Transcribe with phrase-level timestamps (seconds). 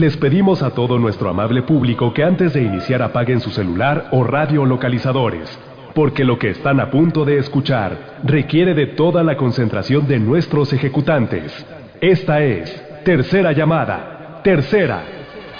[0.00, 4.24] Les pedimos a todo nuestro amable público que antes de iniciar apaguen su celular o
[4.24, 5.58] radio localizadores,
[5.94, 10.72] porque lo que están a punto de escuchar requiere de toda la concentración de nuestros
[10.72, 11.52] ejecutantes.
[12.00, 14.40] Esta es Tercera Llamada.
[14.42, 15.02] Tercera.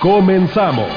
[0.01, 0.89] Comenzamos.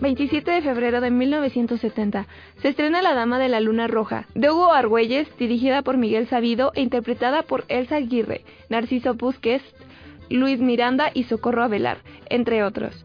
[0.00, 2.26] 27 de febrero de 1970
[2.62, 6.72] se estrena La Dama de la Luna Roja, de Hugo Argüelles, dirigida por Miguel Sabido
[6.74, 9.64] e interpretada por Elsa Aguirre, Narciso Busquets,
[10.30, 11.98] Luis Miranda y Socorro Avelar,
[12.30, 13.04] entre otros.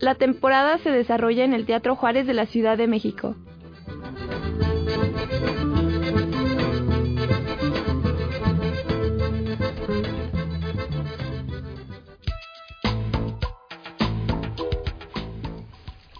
[0.00, 3.36] La temporada se desarrolla en el Teatro Juárez de la Ciudad de México.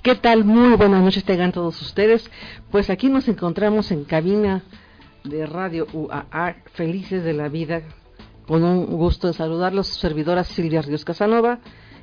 [0.02, 0.42] ¿Qué tal?
[0.42, 2.28] Muy buenas noches tengan todos ustedes.
[2.72, 4.64] Pues aquí nos encontramos en cabina
[5.22, 7.82] de Radio UAA, felices de la vida,
[8.48, 11.60] con un gusto de saludarlos, su servidora Silvia Ríos Casanova.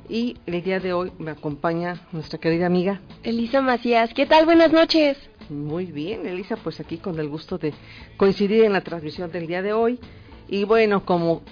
[0.08, 3.02] Y el día de hoy me acompaña nuestra querida amiga.
[3.22, 4.46] Elisa Macías, ¿qué tal?
[4.46, 5.18] Buenas noches.
[5.50, 7.74] Muy bien, Elisa, pues aquí con el gusto de
[8.16, 10.00] coincidir en la transmisión del día de hoy.
[10.48, 11.42] Y bueno, como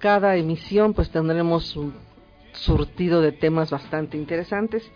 [0.00, 1.94] cada emisión, pues tendremos un
[2.52, 4.86] surtido de temas bastante interesantes.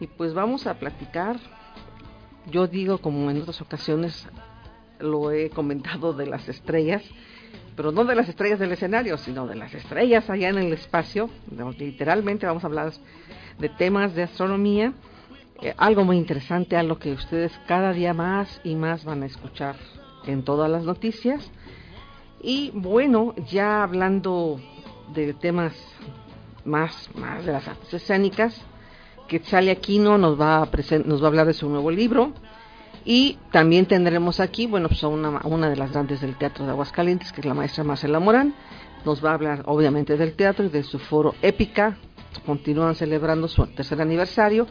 [0.00, 1.36] Y pues vamos a platicar,
[2.50, 4.26] yo digo como en otras ocasiones
[4.98, 7.02] lo he comentado de las estrellas,
[7.76, 11.28] pero no de las estrellas del escenario, sino de las estrellas allá en el espacio.
[11.78, 12.92] Literalmente vamos a hablar
[13.58, 14.94] de temas de astronomía,
[15.60, 19.76] eh, algo muy interesante, algo que ustedes cada día más y más van a escuchar
[20.26, 21.50] en todas las noticias.
[22.42, 24.58] Y bueno, ya hablando
[25.12, 25.74] de temas
[26.64, 28.64] más, más de las artes escénicas,
[29.30, 30.68] Quetzal Aquino nos va, a
[31.04, 32.32] nos va a hablar de su nuevo libro.
[33.04, 36.72] Y también tendremos aquí, bueno, pues a una, una de las grandes del teatro de
[36.72, 38.54] Aguascalientes, que es la maestra Marcela Morán.
[39.04, 41.96] Nos va a hablar, obviamente, del teatro y de su foro Épica.
[42.44, 44.66] Continúan celebrando su tercer aniversario.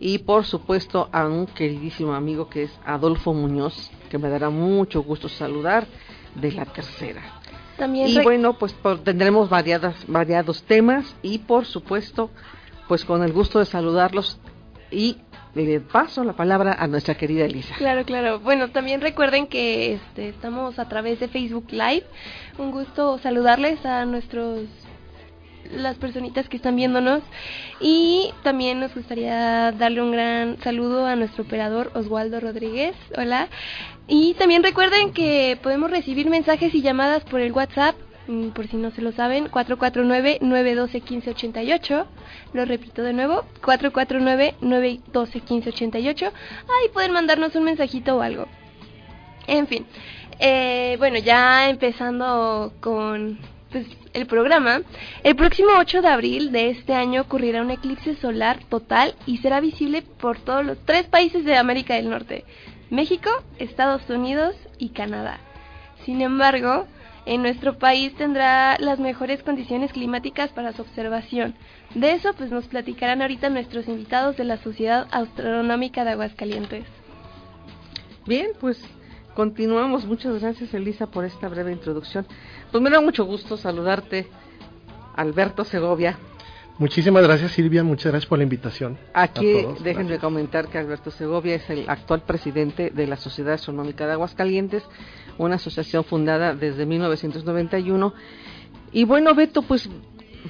[0.00, 5.02] Y, por supuesto, a un queridísimo amigo que es Adolfo Muñoz, que me dará mucho
[5.02, 5.88] gusto saludar
[6.36, 7.20] de la tercera.
[7.76, 12.30] También y bueno, pues por- tendremos variadas, variados temas y, por supuesto,
[12.88, 14.40] pues con el gusto de saludarlos
[14.90, 15.18] y
[15.54, 17.74] le paso la palabra a nuestra querida Elisa.
[17.76, 18.40] Claro, claro.
[18.40, 22.04] Bueno, también recuerden que este, estamos a través de Facebook Live.
[22.58, 24.62] Un gusto saludarles a nuestros
[25.70, 27.22] las personitas que están viéndonos
[27.78, 32.94] y también nos gustaría darle un gran saludo a nuestro operador Oswaldo Rodríguez.
[33.16, 33.48] Hola.
[34.06, 37.94] Y también recuerden que podemos recibir mensajes y llamadas por el WhatsApp
[38.54, 42.06] por si no se lo saben, 449-912-1588.
[42.52, 46.26] Lo repito de nuevo, 449-912-1588.
[46.26, 48.46] Ahí pueden mandarnos un mensajito o algo.
[49.46, 49.86] En fin,
[50.38, 53.38] eh, bueno, ya empezando con
[53.72, 54.82] pues, el programa,
[55.24, 59.60] el próximo 8 de abril de este año ocurrirá un eclipse solar total y será
[59.60, 62.44] visible por todos los tres países de América del Norte,
[62.90, 65.40] México, Estados Unidos y Canadá.
[66.04, 66.86] Sin embargo,
[67.28, 71.54] en nuestro país tendrá las mejores condiciones climáticas para su observación.
[71.94, 76.86] De eso pues nos platicarán ahorita nuestros invitados de la Sociedad Astronómica de Aguascalientes.
[78.26, 78.82] Bien, pues
[79.34, 80.06] continuamos.
[80.06, 82.26] Muchas gracias Elisa por esta breve introducción.
[82.72, 84.26] Pues me da mucho gusto saludarte,
[85.14, 86.18] Alberto Segovia.
[86.78, 88.96] Muchísimas gracias Silvia, muchas gracias por la invitación.
[89.12, 89.46] Aquí
[89.80, 90.20] déjenme gracias.
[90.20, 94.84] comentar que Alberto Segovia es el actual presidente de la Sociedad Astronómica de Aguascalientes,
[95.38, 98.12] una asociación fundada desde 1991.
[98.92, 99.88] Y bueno, Beto, pues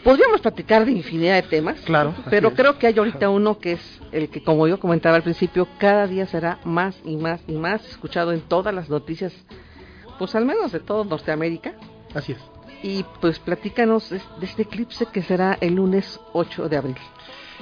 [0.05, 2.55] podríamos platicar de infinidad de temas, Claro, pero es.
[2.55, 6.07] creo que hay ahorita uno que es el que, como yo comentaba al principio, cada
[6.07, 9.33] día será más y más y más escuchado en todas las noticias,
[10.19, 11.75] pues al menos de todo Norteamérica.
[12.15, 12.39] Así es.
[12.83, 16.97] Y pues platícanos de este eclipse que será el lunes 8 de abril.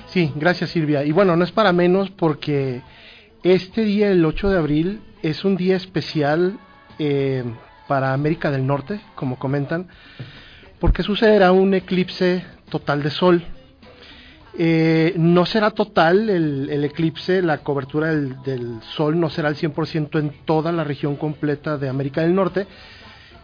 [0.08, 1.04] Sí, gracias Silvia.
[1.04, 2.82] Y bueno, no es para menos porque
[3.42, 6.58] este día, el 8 de abril, es un día especial
[6.98, 7.44] eh,
[7.88, 9.88] para América del Norte, como comentan,
[10.80, 13.44] porque sucederá un eclipse total de sol.
[14.58, 19.56] Eh, no será total el, el eclipse, la cobertura del, del sol no será al
[19.56, 22.66] 100% en toda la región completa de América del Norte,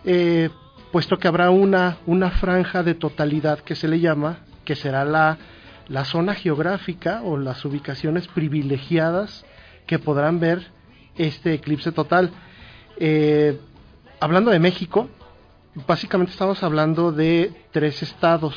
[0.05, 0.49] eh,
[0.91, 5.39] puesto que habrá una, una franja de totalidad que se le llama, que será la,
[5.89, 9.45] la zona geográfica o las ubicaciones privilegiadas
[9.87, 10.71] que podrán ver
[11.17, 12.31] este eclipse total.
[12.97, 13.59] Eh,
[14.21, 15.09] hablando de México,
[15.87, 18.55] básicamente estamos hablando de tres estados.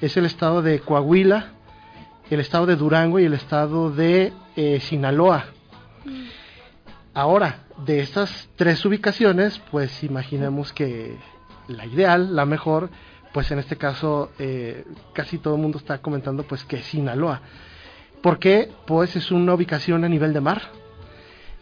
[0.00, 1.52] Es el estado de Coahuila,
[2.30, 5.46] el estado de Durango y el estado de eh, Sinaloa.
[7.14, 11.16] Ahora, de estas tres ubicaciones, pues imaginemos que
[11.68, 12.90] la ideal, la mejor,
[13.32, 17.40] pues en este caso eh, casi todo el mundo está comentando pues que es Sinaloa.
[18.22, 18.70] ¿Por qué?
[18.86, 20.62] Pues es una ubicación a nivel de mar.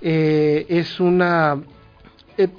[0.03, 1.61] Eh, es una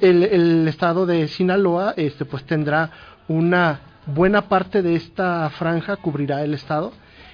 [0.02, 2.92] el, el estado de Sinaloa este pues tendrá
[3.28, 6.92] una buena parte de esta franja cubrirá el estado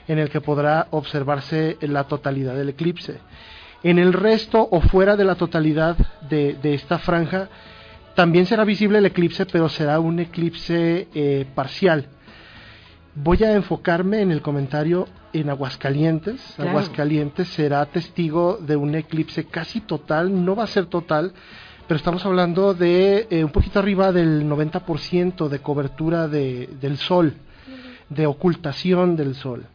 [0.07, 3.19] en el que podrá observarse la totalidad del eclipse.
[3.83, 5.97] En el resto o fuera de la totalidad
[6.29, 7.49] de, de esta franja
[8.15, 12.07] también será visible el eclipse, pero será un eclipse eh, parcial.
[13.13, 16.41] Voy a enfocarme en el comentario en Aguascalientes.
[16.55, 16.71] Claro.
[16.71, 21.33] Aguascalientes será testigo de un eclipse casi total, no va a ser total,
[21.87, 27.33] pero estamos hablando de eh, un poquito arriba del 90% de cobertura de- del sol,
[28.09, 29.65] de ocultación del sol.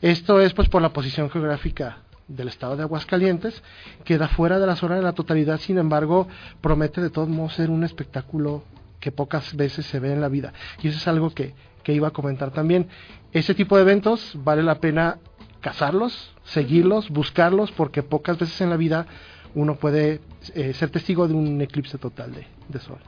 [0.00, 3.62] Esto es pues por la posición geográfica del estado de Aguascalientes,
[4.04, 6.26] queda fuera de la zona de la totalidad, sin embargo,
[6.60, 8.64] promete de todos modos ser un espectáculo
[9.00, 10.52] que pocas veces se ve en la vida.
[10.82, 12.88] Y eso es algo que, que iba a comentar también.
[13.32, 15.18] Ese tipo de eventos vale la pena
[15.60, 19.06] cazarlos, seguirlos, buscarlos, porque pocas veces en la vida
[19.54, 20.20] uno puede
[20.54, 22.98] eh, ser testigo de un eclipse total de, de sol.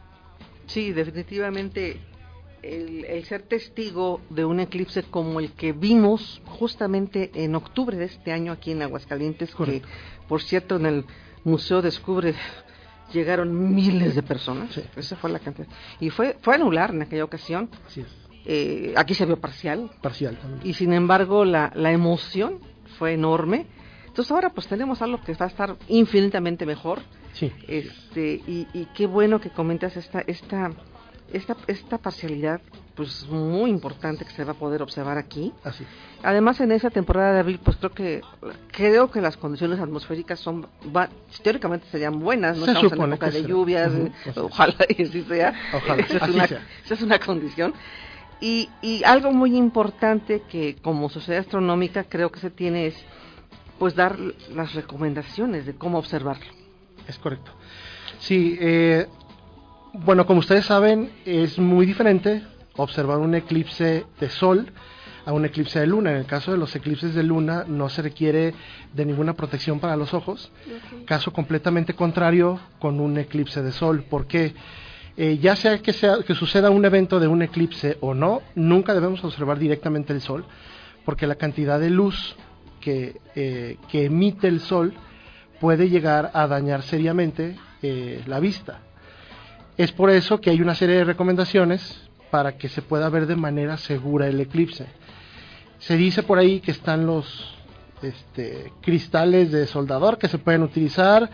[0.66, 1.98] Sí, definitivamente
[2.62, 8.06] el, el ser testigo de un eclipse como el que vimos justamente en octubre de
[8.06, 9.82] este año aquí en Aguascalientes, que
[10.28, 11.04] por cierto en el
[11.44, 12.34] Museo Descubre
[13.12, 14.82] llegaron miles de personas, Sí.
[14.96, 15.68] esa fue la cantidad,
[16.00, 18.06] y fue, fue anular en aquella ocasión, Así es.
[18.46, 20.60] Eh, aquí se vio parcial, Parcial también.
[20.66, 22.58] y sin embargo la, la emoción
[22.98, 23.66] fue enorme,
[24.14, 27.00] entonces ahora pues tenemos algo que va a estar infinitamente mejor,
[27.32, 27.50] Sí.
[27.66, 30.70] este y, y qué bueno que comentas esta esta
[31.32, 32.60] esta esta parcialidad
[32.94, 35.84] pues muy importante que se va a poder observar aquí Así.
[36.22, 38.20] además en esa temporada de abril pues creo que
[38.70, 41.08] creo que las condiciones atmosféricas son va-
[41.42, 43.48] teóricamente serían buenas no Se estamos en época de será.
[43.48, 43.92] lluvias
[44.36, 46.62] ojalá y así sea Ojalá, esa es así una sea.
[46.84, 47.74] esa es una condición
[48.40, 52.96] y, y algo muy importante que como sociedad astronómica creo que se tiene es
[53.78, 54.18] pues dar
[54.54, 56.46] las recomendaciones de cómo observarlo
[57.08, 57.52] Es correcto.
[58.18, 59.06] Sí, eh,
[59.92, 62.42] bueno, como ustedes saben, es muy diferente
[62.76, 64.72] observar un eclipse de sol
[65.26, 66.12] a un eclipse de luna.
[66.12, 68.54] En el caso de los eclipses de luna no se requiere
[68.92, 70.50] de ninguna protección para los ojos.
[71.06, 74.04] Caso completamente contrario con un eclipse de sol.
[74.08, 74.54] porque
[75.16, 79.22] ya sea que, sea que suceda un evento de un eclipse o no, nunca debemos
[79.22, 80.44] observar directamente el sol,
[81.04, 82.34] porque la cantidad de luz
[82.84, 84.92] que, eh, que emite el sol
[85.58, 88.80] puede llegar a dañar seriamente eh, la vista.
[89.78, 93.36] Es por eso que hay una serie de recomendaciones para que se pueda ver de
[93.36, 94.86] manera segura el eclipse.
[95.78, 97.56] Se dice por ahí que están los
[98.02, 101.30] este, cristales de soldador que se pueden utilizar.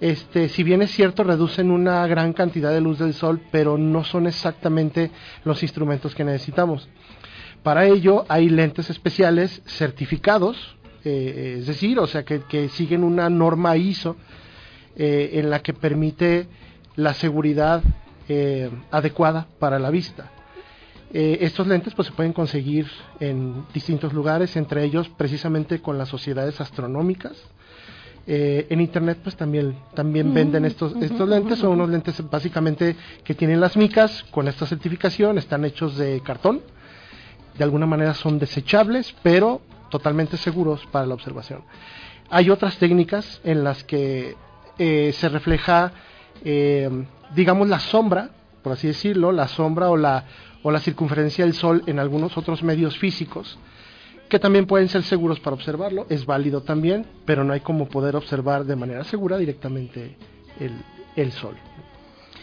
[0.00, 4.04] Este, si bien es cierto, reducen una gran cantidad de luz del sol, pero no
[4.04, 5.10] son exactamente
[5.44, 6.88] los instrumentos que necesitamos.
[7.62, 13.28] Para ello hay lentes especiales certificados, eh, es decir, o sea, que, que siguen una
[13.30, 14.16] norma ISO
[14.96, 16.48] eh, en la que permite
[16.96, 17.82] la seguridad
[18.28, 20.30] eh, adecuada para la vista.
[21.12, 22.86] Eh, estos lentes pues se pueden conseguir
[23.20, 27.32] en distintos lugares, entre ellos precisamente con las sociedades astronómicas.
[28.26, 33.58] En internet pues también también venden estos estos lentes son unos lentes básicamente que tienen
[33.60, 36.60] las micas con esta certificación están hechos de cartón
[37.58, 41.62] de alguna manera son desechables pero totalmente seguros para la observación
[42.30, 44.36] hay otras técnicas en las que
[44.78, 45.92] eh, se refleja
[46.44, 46.88] eh,
[47.34, 48.30] digamos la sombra
[48.62, 50.24] por así decirlo la sombra o la
[50.62, 53.58] o la circunferencia del sol en algunos otros medios físicos
[54.30, 58.14] que también pueden ser seguros para observarlo, es válido también, pero no hay como poder
[58.14, 60.16] observar de manera segura directamente
[60.60, 60.72] el,
[61.16, 61.56] el sol.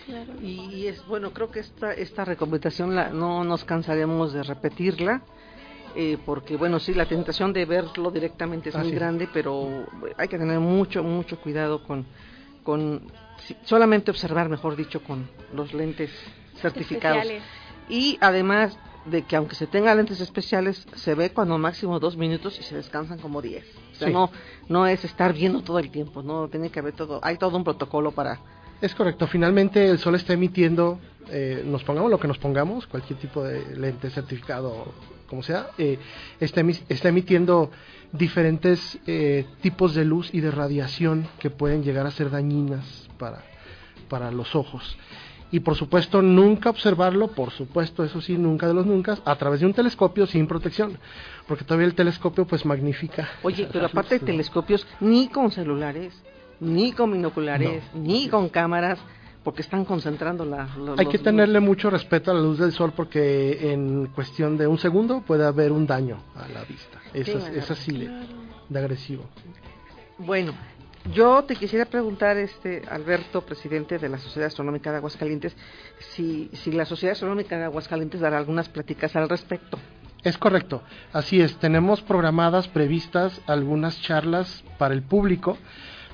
[0.05, 0.33] Claro.
[0.41, 5.21] Y, es bueno, creo que esta esta recomendación la, no nos cansaremos de repetirla.
[5.99, 10.27] Eh, porque bueno, sí, la tentación de verlo directamente es Así muy grande, pero hay
[10.27, 12.05] que tener mucho, mucho cuidado con,
[12.63, 16.11] con sí, solamente observar, mejor dicho, con los lentes
[16.61, 17.23] certificados.
[17.23, 17.43] Especiales.
[17.89, 22.59] Y además de que aunque se tenga lentes especiales, se ve cuando máximo dos minutos
[22.59, 23.65] y se descansan como diez.
[23.93, 24.13] O sea, Sí.
[24.13, 24.29] no,
[24.69, 27.63] no es estar viendo todo el tiempo, no tiene que haber todo, hay todo un
[27.63, 28.39] protocolo para...
[28.81, 30.99] Es correcto, finalmente el sol está emitiendo
[31.29, 34.93] eh, nos pongamos lo que nos pongamos, cualquier tipo de lente certificado,
[35.27, 35.99] como sea, eh,
[36.39, 37.69] está, emi- está emitiendo
[38.11, 43.43] diferentes eh, tipos de luz y de radiación que pueden llegar a ser dañinas para,
[44.09, 44.97] para los ojos.
[45.49, 49.61] Y por supuesto, nunca observarlo, por supuesto, eso sí, nunca de los nunca, a través
[49.61, 50.97] de un telescopio sin protección,
[51.47, 53.29] porque todavía el telescopio pues magnifica.
[53.43, 56.13] Oye, pero aparte de telescopios, ni con celulares,
[56.59, 58.99] ni con binoculares, ni con cámaras,
[59.47, 60.63] porque están concentrando la...
[60.97, 64.67] Hay los- que tenerle mucho respeto a la luz del sol porque en cuestión de
[64.67, 66.99] un segundo puede haber un daño a la vista.
[67.13, 68.11] Eso, Sí, es- es así de,
[68.67, 69.23] de agresivo.
[70.17, 70.51] Bueno,
[71.13, 75.55] yo te quisiera preguntar, este Alberto, presidente de la Sociedad Astronómica de Aguascalientes,
[76.13, 79.79] si, si la Sociedad Astronómica de Aguascalientes dará algunas pláticas al respecto.
[80.25, 80.81] Es correcto,
[81.13, 81.55] así es.
[81.55, 85.57] Tenemos programadas, previstas algunas charlas para el público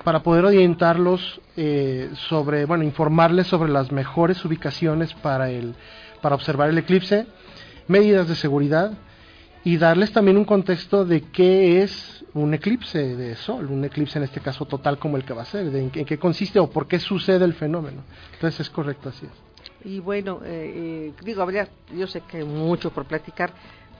[0.03, 5.75] para poder orientarlos eh, sobre, bueno, informarles sobre las mejores ubicaciones para el,
[6.22, 7.27] para observar el eclipse,
[7.88, 8.93] medidas de seguridad
[9.63, 14.24] y darles también un contexto de qué es un eclipse de sol, un eclipse en
[14.24, 16.69] este caso total como el que va a ser, de en, en qué consiste o
[16.69, 18.03] por qué sucede el fenómeno.
[18.33, 19.53] Entonces es correcto, así es.
[19.86, 23.53] Y bueno, eh, eh, digo, habría, yo sé que hay mucho por platicar,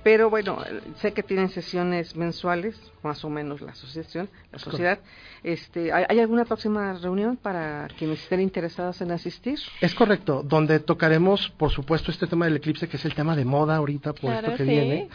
[0.04, 0.58] pero bueno,
[0.98, 5.00] sé que tienen sesiones mensuales, más o menos la asociación, la sociedad.
[5.44, 9.60] Este, ¿hay, hay alguna próxima reunión para quienes estén interesados en asistir?
[9.82, 13.46] Es correcto, donde tocaremos, por supuesto, este tema del eclipse, que es el tema de
[13.46, 14.70] moda ahorita por Claro, esto que sí.
[14.70, 15.10] viene.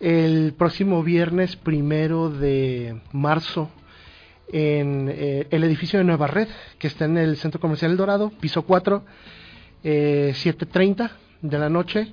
[0.00, 3.70] El próximo viernes primero de marzo,
[4.52, 8.30] en eh, el edificio de Nueva Red, que está en el Centro Comercial El Dorado,
[8.40, 9.02] piso 4,
[9.84, 11.10] eh, 7.30
[11.42, 12.12] de la noche,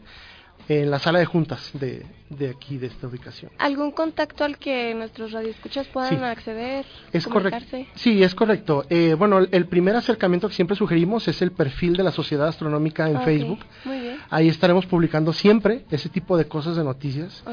[0.69, 3.51] en la sala de juntas de, de aquí, de esta ubicación.
[3.57, 6.23] ¿Algún contacto al que nuestros radioescuchas puedan Sí.
[6.23, 6.85] acceder?
[7.11, 7.77] Es correcto.
[7.95, 8.85] Sí, es correcto.
[8.89, 13.09] Eh, bueno, el, primer acercamiento que siempre sugerimos es el perfil de la Sociedad Astronómica
[13.09, 13.59] en Ok, Facebook.
[13.85, 14.17] Muy bien.
[14.29, 17.43] Ahí estaremos publicando siempre ese tipo de cosas de noticias.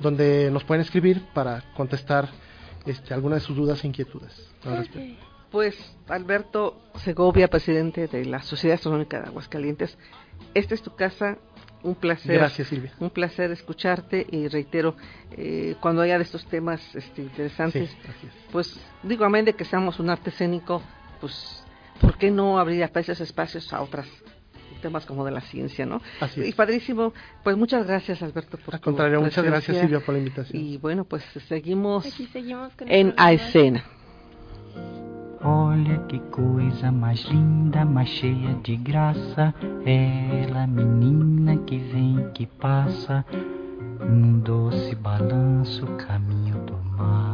[0.00, 2.28] donde nos pueden escribir para contestar
[2.86, 4.50] este, alguna de sus dudas e inquietudes.
[4.64, 5.24] al respecto.
[5.50, 5.76] Pues
[6.08, 9.96] Alberto Segovia, presidente de la Sociedad Astronómica de Aguascalientes,
[10.52, 11.38] esta es tu casa,
[11.84, 12.36] un placer.
[12.36, 12.92] Gracias, Silvia.
[12.98, 14.96] Un placer escucharte y reitero,
[15.30, 17.96] eh, cuando haya de estos temas este, interesantes,
[18.50, 20.82] pues digo, amén de que seamos un arte escénico,
[21.20, 21.62] pues,
[22.00, 24.06] ¿por qué no abrir a esos espacios a otros
[24.84, 26.02] temas como de la ciencia, no?
[26.20, 26.54] Así Y es.
[26.54, 27.12] padrísimo,
[27.42, 29.78] pues muchas gracias Alberto por Al tu contrario, muchas gracias.
[29.78, 30.62] Silvia, por la invitación.
[30.62, 33.32] Y bueno, pues seguimos Aquí seguimos con en A.
[33.32, 33.82] Escena.
[35.42, 39.54] Olha que coisa mais linda, mais cheia de graça.
[39.84, 43.24] Ela, menina que vem, que passa,
[44.08, 47.33] num doce balanço, caminho do mar.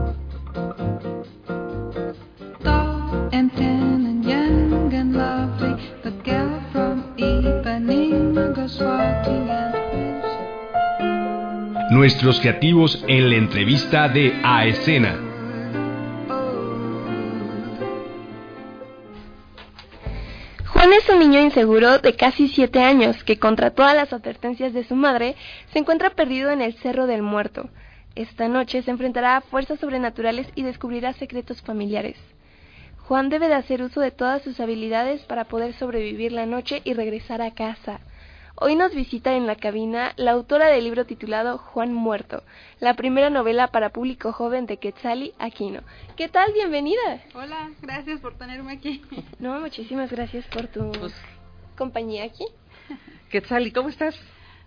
[12.39, 15.19] Creativos en la entrevista de A Escena.
[20.67, 24.83] Juan es un niño inseguro de casi siete años que contra todas las advertencias de
[24.85, 25.35] su madre
[25.73, 27.69] se encuentra perdido en el Cerro del Muerto.
[28.15, 32.17] Esta noche se enfrentará a fuerzas sobrenaturales y descubrirá secretos familiares.
[32.99, 36.93] Juan debe de hacer uso de todas sus habilidades para poder sobrevivir la noche y
[36.93, 37.99] regresar a casa.
[38.63, 42.43] Hoy nos visita en la cabina la autora del libro titulado Juan Muerto,
[42.79, 45.81] la primera novela para público joven de Quetzali Aquino.
[46.15, 46.53] ¿Qué tal?
[46.53, 47.23] Bienvenida.
[47.33, 49.01] Hola, gracias por tenerme aquí.
[49.39, 51.15] No, muchísimas gracias por tu Pues-
[51.75, 52.45] compañía aquí.
[53.31, 54.15] Quetzali, ¿cómo estás?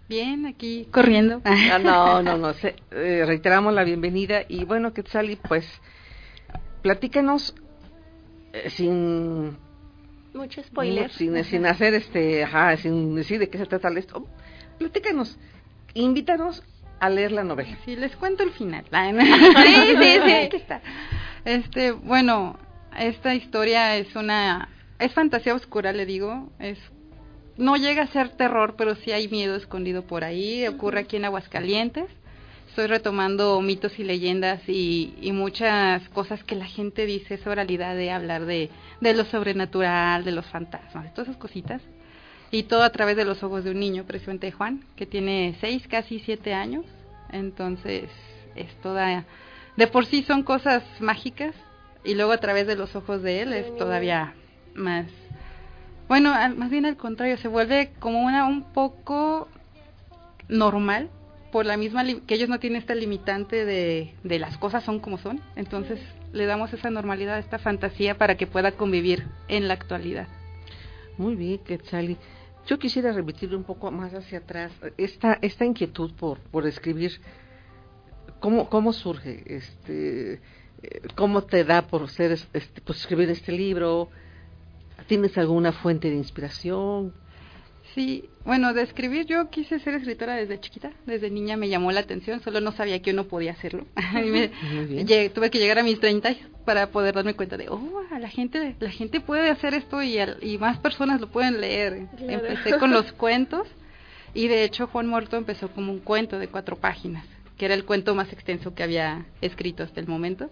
[0.09, 1.41] Bien, aquí corriendo.
[1.45, 2.53] Ah, no, no, no.
[2.55, 5.67] se- eh, reiteramos la bienvenida y bueno, Quetzali, pues
[6.83, 7.55] platícanos
[8.53, 9.57] eh, sin
[10.35, 11.11] Mucho spoiler.
[11.13, 14.27] sin, sin hacer este, ajá, sin decir de qué se trata esto.
[14.79, 15.39] Platícanos,
[15.95, 16.63] invítanos
[17.01, 17.79] a leer la novela.
[17.85, 18.85] Sí, les cuento el final.
[18.93, 20.33] Sí, sí, sí.
[20.45, 20.83] Aquí está.
[21.45, 22.59] Este, bueno,
[22.99, 26.79] esta historia es una es fantasía oscura, le digo, es
[27.57, 31.27] no llega a ser terror, pero sí hay miedo escondido por ahí, ocurre aquí en
[31.27, 32.07] Aguascalientes.
[32.75, 37.95] Estoy retomando mitos y leyendas y, y muchas cosas que la gente dice es oralidad
[37.95, 38.69] de hablar de,
[39.01, 41.81] de lo sobrenatural, de los fantasmas, todas esas cositas.
[42.51, 45.87] Y todo a través de los ojos de un niño, precisamente Juan, que tiene seis,
[45.87, 46.85] casi siete años.
[47.31, 48.11] Entonces,
[48.57, 49.25] es toda.
[49.77, 51.55] De por sí son cosas mágicas,
[52.03, 54.35] y luego a través de los ojos de él es todavía
[54.75, 55.07] más.
[56.09, 59.47] Bueno, más bien al contrario, se vuelve como una un poco
[60.49, 61.09] normal,
[61.55, 65.19] por la misma que ellos no tienen esta limitante de, de las cosas son como
[65.19, 65.41] son.
[65.55, 66.01] Entonces,
[66.33, 70.27] le damos esa normalidad, esta fantasía para que pueda convivir en la actualidad.
[71.17, 72.17] Muy bien, Quetzali.
[72.67, 77.21] Yo quisiera remitir un poco más hacia atrás esta esta inquietud por por escribir.
[78.41, 80.41] ¿Cómo cómo surge este
[80.83, 84.09] eh, cómo te da por ser es- este pues escribir este libro?
[85.07, 87.15] ¿Tienes alguna fuente de inspiración?
[87.95, 92.01] Sí, bueno, de escribir yo quise ser escritora desde chiquita, desde niña me llamó la
[92.01, 93.87] atención, solo no sabía que uno podía hacerlo.
[94.15, 95.07] Y me- Muy bien.
[95.07, 96.35] llegué- tuve que llegar a mis 30
[96.65, 100.39] para poder darme cuenta de, oh, la gente, la gente puede hacer esto y, al-
[100.43, 102.07] y más personas lo pueden leer.
[102.17, 102.33] Claro.
[102.49, 103.69] Empecé con los cuentos
[104.35, 107.25] y de hecho Juan Muerto empezó como un cuento de cuatro páginas,
[107.57, 110.51] que era el cuento más extenso que había escrito hasta el momento.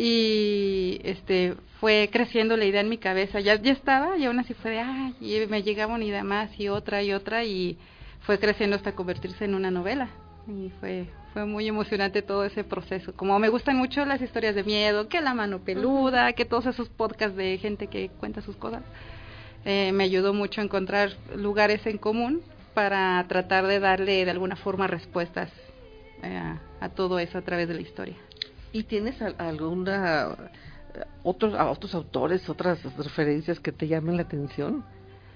[0.00, 4.54] Y este fue creciendo la idea en mi cabeza, ya, ya estaba y aún así
[4.54, 7.76] fue de, ay, y me llegaba una idea más y otra y otra y
[8.20, 10.08] fue creciendo hasta convertirse en una novela.
[10.46, 13.12] Y fue, fue muy emocionante todo ese proceso.
[13.16, 16.88] Como me gustan mucho las historias de miedo, que la mano peluda, que todos esos
[16.90, 18.82] podcasts de gente que cuenta sus cosas,
[19.64, 22.40] eh, me ayudó mucho a encontrar lugares en común
[22.72, 25.50] para tratar de darle de alguna forma respuestas
[26.22, 28.14] eh, a, a todo eso a través de la historia.
[28.72, 30.28] ¿Y tienes al- alguna
[30.94, 34.84] eh, otros a otros autores, otras referencias que te llamen la atención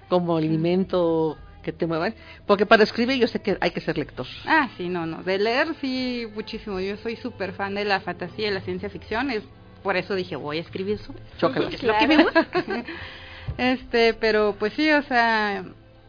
[0.09, 2.13] como alimento que te muevan?
[2.45, 4.27] Porque para escribir yo sé que hay que ser lector.
[4.45, 5.23] Ah, sí, no, no.
[5.23, 6.79] De leer, sí, muchísimo.
[6.79, 9.31] Yo soy súper fan de la fantasía y la ciencia ficción.
[9.31, 9.43] Es
[9.81, 12.47] por eso dije, voy a escribir sobre porque es lo que me gusta.
[13.57, 15.65] este, pero pues sí, o sea,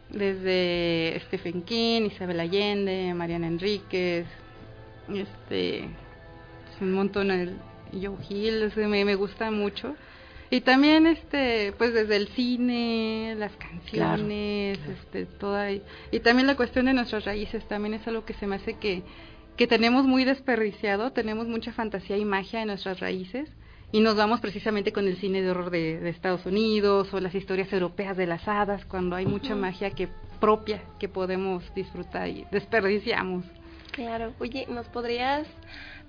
[0.09, 4.25] desde Stephen King, Isabel Allende, Mariana Enríquez,
[5.13, 5.89] este,
[6.81, 7.57] un montón, el
[7.93, 9.95] Joe Hill, ese me, me gusta mucho.
[10.49, 16.55] Y también, este, pues desde el cine, las canciones, este, toda, y, y también la
[16.55, 19.01] cuestión de nuestras raíces, también es algo que se me hace que,
[19.57, 23.49] que tenemos muy desperdiciado, tenemos mucha fantasía y magia en nuestras raíces,
[23.91, 27.33] y nos vamos precisamente con el cine de horror de, de Estados Unidos, o las
[27.33, 30.09] historias europeas de las hadas, cuando hay mucha magia que
[30.39, 33.45] propia que podemos disfrutar y desperdiciamos.
[33.95, 35.47] Claro, oye, ¿nos podrías...?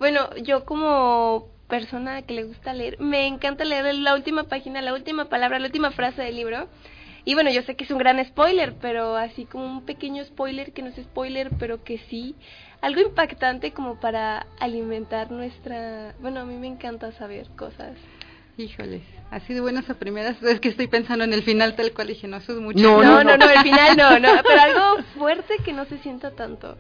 [0.01, 4.93] Bueno, yo como persona que le gusta leer, me encanta leer la última página, la
[4.93, 6.69] última palabra, la última frase del libro.
[7.25, 10.73] Y bueno, yo sé que es un gran spoiler, pero así como un pequeño spoiler
[10.73, 12.35] que no es spoiler, pero que sí,
[12.81, 16.15] algo impactante como para alimentar nuestra...
[16.21, 17.97] Bueno, a mí me encanta saber cosas.
[18.57, 22.09] Híjoles, así de buenas a primeras, es que estoy pensando en el final tal cual
[22.09, 22.81] dije, no, eso es mucho.
[22.81, 26.33] No, No, no, no, el final no, no, pero algo fuerte que no se sienta
[26.33, 26.77] tanto.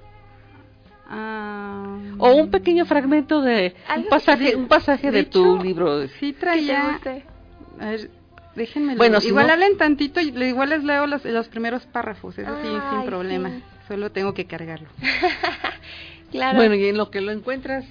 [1.09, 6.07] Ah, O un pequeño fragmento de un pasaje, de- un pasaje de, de tu libro.
[6.09, 6.99] Sí traía,
[7.79, 8.11] a ver,
[8.57, 12.57] déjenme Bueno, si igual no- hablen tantito igual les leo los, los primeros párrafos, eso
[12.61, 13.63] sí, sin problema, sí.
[13.89, 14.89] solo tengo que cargarlo.
[16.33, 16.59] Claro.
[16.59, 17.85] Bueno, y en lo que lo encuentras,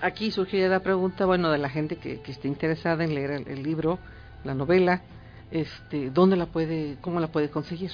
[0.00, 3.46] aquí surgiría la pregunta, bueno, de la gente que, que esté interesada en leer el,
[3.48, 3.98] el libro,
[4.42, 5.02] la novela,
[5.50, 7.90] este, ¿dónde la puede, cómo la puede conseguir?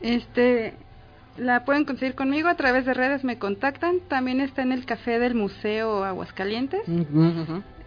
[0.00, 0.74] Este,
[1.38, 5.18] la pueden conseguir conmigo a través de redes, me contactan, también está en el café
[5.18, 6.80] del Museo Aguascalientes.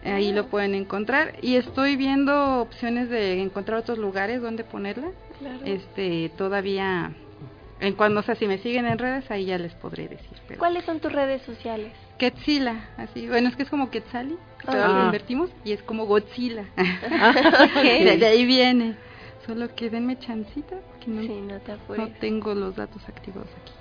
[0.04, 5.08] Ahí lo pueden encontrar y estoy viendo opciones de encontrar otros lugares donde ponerla.
[5.38, 5.58] Claro.
[5.64, 7.12] Este, todavía
[7.80, 10.38] en cuando, o sea, si me siguen en redes ahí ya les podré decir.
[10.48, 11.92] Pero ¿Cuáles son tus redes sociales?
[12.18, 14.36] Quetzila, así, bueno, es que es como Quetzali,
[14.66, 14.88] pero Ah.
[15.00, 16.64] lo invertimos y es como Godzilla.
[16.76, 17.82] Ok.
[17.82, 18.94] de, de ahí viene.
[19.50, 23.72] Solo que denme chancita, que no, Sí, no te no tengo los datos activados aquí.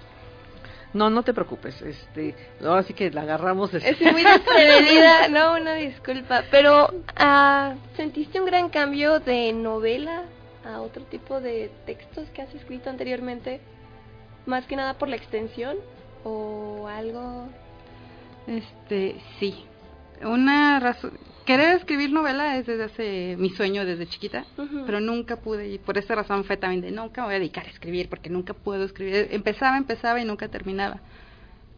[0.94, 2.34] No, no te preocupes, este,
[2.66, 3.78] ahora sí que la agarramos de...
[3.78, 6.44] Estoy muy desprevenida, no, una disculpa.
[6.50, 10.24] Pero, ah, ¿sentiste un gran cambio de novela
[10.66, 13.62] a otro tipo de textos que has escrito anteriormente?
[14.48, 15.78] más que nada por la extensión
[16.24, 17.48] o algo.
[18.48, 19.66] Este, sí.
[20.22, 21.12] Una razón.
[21.46, 24.46] Querer escribir novela es desde hace mi sueño desde chiquita,
[24.86, 25.70] pero nunca pude.
[25.74, 28.30] Y por esa razón fue también de nunca me voy a dedicar a escribir porque
[28.30, 29.30] nunca puedo escribir.
[29.32, 31.00] Empezaba, empezaba y nunca terminaba.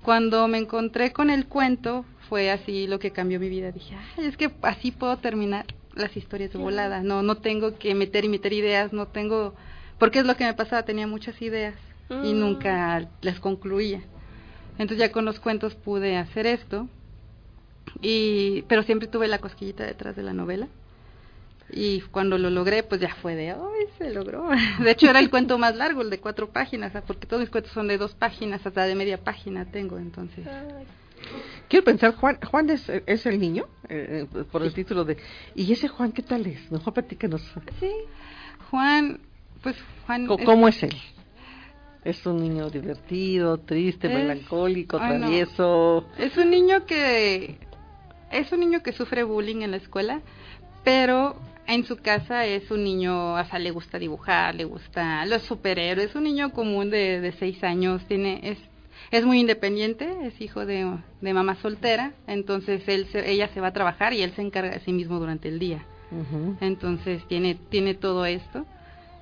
[0.04, 3.72] Cuando me encontré con el cuento, fue así lo que cambió mi vida.
[3.72, 7.02] Dije, Ay, es que así puedo terminar las historias de volada.
[7.04, 9.54] No, no tengo que meter y meter ideas, no tengo.
[10.00, 11.76] Porque es lo que me pasaba, tenía muchas ideas
[12.10, 12.40] y Mm.
[12.40, 14.02] nunca las concluía.
[14.80, 16.88] Entonces ya con los cuentos pude hacer esto.
[18.02, 20.68] Y, pero siempre tuve la cosquillita detrás de la novela.
[21.74, 24.50] Y cuando lo logré, pues ya fue de, ¡ay, se logró!
[24.84, 27.50] De hecho, era el cuento más largo, el de cuatro páginas, ah, porque todos mis
[27.50, 30.46] cuentos son de dos páginas, hasta de media página tengo, entonces.
[30.48, 30.86] Ay,
[31.70, 35.18] Quiero pensar, Juan, Juan es, es el niño, eh, eh, por el título de...
[35.56, 36.70] ¿Y ese Juan qué tal es?
[36.72, 37.42] Mejor platícanos.
[37.80, 37.92] Sí.
[38.70, 39.20] Juan,
[39.62, 40.30] pues Juan...
[40.30, 40.96] Es- ¿Cómo es él?
[42.04, 45.20] ¿Es un niño divertido, triste, Es- melancólico, Ay, no.
[45.20, 46.08] travieso?
[46.18, 47.58] Es un niño que
[48.32, 50.22] es un niño que sufre bullying en la escuela,
[50.84, 51.36] pero
[51.68, 56.16] en su casa es un niño, hasta le gusta dibujar, le gusta los superhéroes, es
[56.16, 58.58] un niño común de, de seis años, tiene es
[59.10, 60.90] es muy independiente, es hijo de,
[61.22, 64.72] de mamá soltera, entonces él se- ella se va a trabajar y él se encarga
[64.72, 65.84] de sí mismo durante el día.
[66.62, 68.66] Entonces tiene tiene todo esto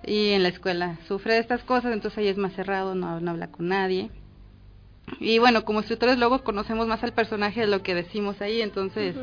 [0.05, 3.31] y en la escuela sufre de estas cosas, entonces ahí es más cerrado, no, no
[3.31, 4.09] habla con nadie.
[5.19, 9.15] Y bueno, como escritores luego conocemos más al personaje de lo que decimos ahí, entonces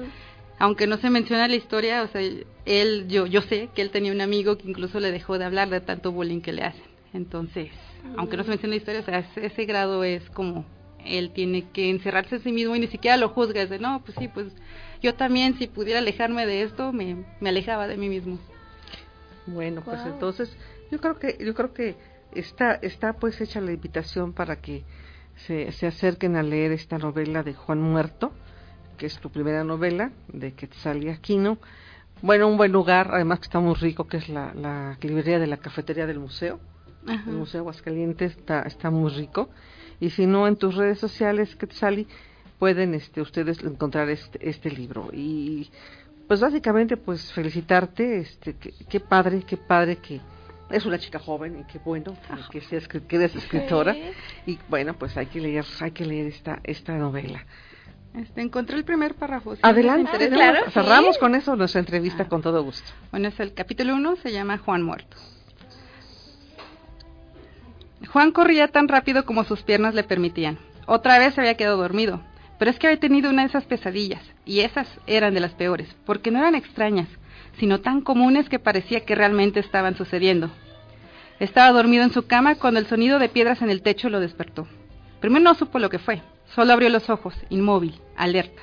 [0.58, 2.22] aunque no se menciona la historia, o sea,
[2.64, 5.68] él yo yo sé que él tenía un amigo que incluso le dejó de hablar
[5.68, 6.84] de tanto bullying que le hacen.
[7.12, 7.70] Entonces,
[8.16, 10.64] aunque no se menciona la historia, o sea, ese, ese grado es como
[11.04, 14.02] él tiene que encerrarse en sí mismo y ni siquiera lo juzga, es de, no,
[14.04, 14.52] pues sí, pues
[15.02, 18.38] yo también si pudiera alejarme de esto, me, me alejaba de mí mismo.
[19.46, 20.56] Bueno, pues entonces
[20.90, 21.94] yo creo que yo creo que
[22.34, 24.82] está está pues hecha la invitación para que
[25.36, 28.32] se, se acerquen a leer esta novela de Juan Muerto,
[28.96, 31.58] que es tu primera novela de Quetzal y Aquino.
[32.22, 35.46] Bueno, un buen lugar, además que está muy rico, que es la, la librería de
[35.46, 36.58] la cafetería del museo.
[37.06, 37.30] Ajá.
[37.30, 39.50] El Museo Aguascalientes está, está muy rico.
[40.00, 42.06] Y si no, en tus redes sociales, Quetzali,
[42.58, 45.10] pueden este, ustedes encontrar este, este libro.
[45.12, 45.70] Y
[46.26, 50.20] pues básicamente, pues felicitarte, este, que- qué padre, qué padre que
[50.70, 52.16] es una chica joven y qué bueno
[52.50, 53.94] que, que, seas, que eres escritora.
[53.94, 54.02] Sí.
[54.46, 57.44] Y bueno, pues hay que leer, hay que leer esta, esta novela.
[58.14, 59.54] Este, encontré el primer párrafo.
[59.54, 59.60] ¿sí?
[59.62, 60.70] Adelante, claro, sí.
[60.72, 62.28] cerramos con eso nuestra entrevista Ah.
[62.28, 62.90] con todo gusto.
[63.10, 65.16] Bueno, es el capítulo 1, se llama Juan Muerto.
[68.12, 70.58] Juan corría tan rápido como sus piernas le permitían.
[70.86, 72.22] Otra vez se había quedado dormido,
[72.58, 75.94] pero es que había tenido una de esas pesadillas, y esas eran de las peores,
[76.06, 77.08] porque no eran extrañas,
[77.58, 80.50] sino tan comunes que parecía que realmente estaban sucediendo.
[81.38, 84.66] Estaba dormido en su cama cuando el sonido de piedras en el techo lo despertó.
[85.20, 86.22] Primero no supo lo que fue,
[86.54, 88.62] solo abrió los ojos, inmóvil, alerta.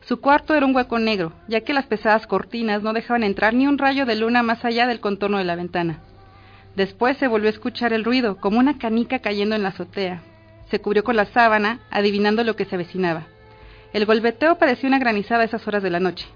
[0.00, 3.66] Su cuarto era un hueco negro, ya que las pesadas cortinas no dejaban entrar ni
[3.66, 6.00] un rayo de luna más allá del contorno de la ventana.
[6.76, 10.22] Después se volvió a escuchar el ruido, como una canica cayendo en la azotea.
[10.70, 13.26] Se cubrió con la sábana, adivinando lo que se avecinaba.
[13.92, 16.26] El golpeteo parecía una granizada a esas horas de la noche.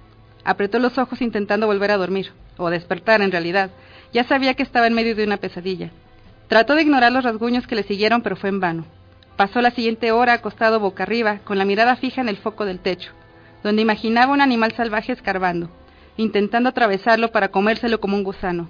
[0.44, 3.70] Apretó los ojos intentando volver a dormir, o despertar en realidad.
[4.12, 5.90] Ya sabía que estaba en medio de una pesadilla.
[6.48, 8.84] Trató de ignorar los rasguños que le siguieron, pero fue en vano.
[9.36, 12.80] Pasó la siguiente hora acostado boca arriba, con la mirada fija en el foco del
[12.80, 13.12] techo,
[13.62, 15.70] donde imaginaba un animal salvaje escarbando,
[16.16, 18.68] intentando atravesarlo para comérselo como un gusano.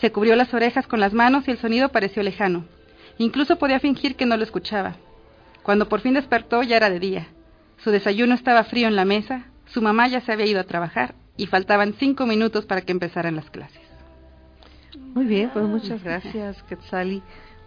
[0.00, 2.66] Se cubrió las orejas con las manos y el sonido pareció lejano.
[3.18, 4.94] Incluso podía fingir que no lo escuchaba.
[5.64, 7.26] Cuando por fin despertó ya era de día.
[7.82, 11.14] Su desayuno estaba frío en la mesa, su mamá ya se había ido a trabajar
[11.36, 13.80] y faltaban cinco minutos para que empezaran las clases.
[15.14, 17.22] Muy bien, pues muchas gracias, Quetzali.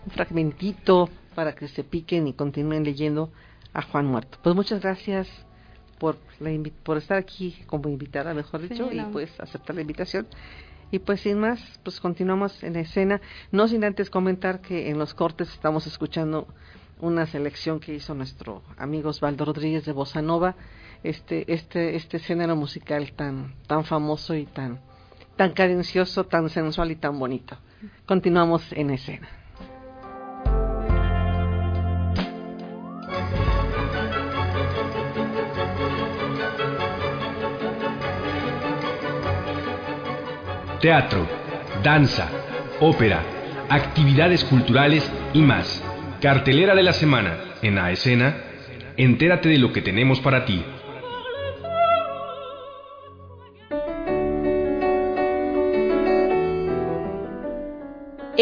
[0.05, 3.31] Un fragmentito para que se piquen y continúen leyendo
[3.73, 4.37] a Juan Muerto.
[4.41, 5.27] Pues muchas gracias
[5.99, 6.51] por, la
[6.83, 10.27] por estar aquí como invitada, mejor Sí, dicho, y pues aceptar la invitación.
[10.91, 14.97] Y pues sin más, pues continuamos en la escena, no sin antes comentar que en
[14.97, 16.47] los cortes estamos escuchando
[17.01, 20.55] una selección que hizo nuestro amigo Osvaldo Rodríguez de Bossa Nova,
[21.03, 24.79] este, este, este género musical tan, tan famoso y tan,
[25.35, 27.57] tan cadencioso, tan sensual y tan bonito.
[28.05, 29.27] Continuamos en escena.
[40.79, 41.27] Teatro,
[41.83, 42.27] danza,
[42.79, 43.21] ópera,
[43.69, 45.90] actividades culturales y más.
[46.21, 48.37] Cartelera de la semana en la escena.
[48.95, 50.63] Entérate de lo que tenemos para ti.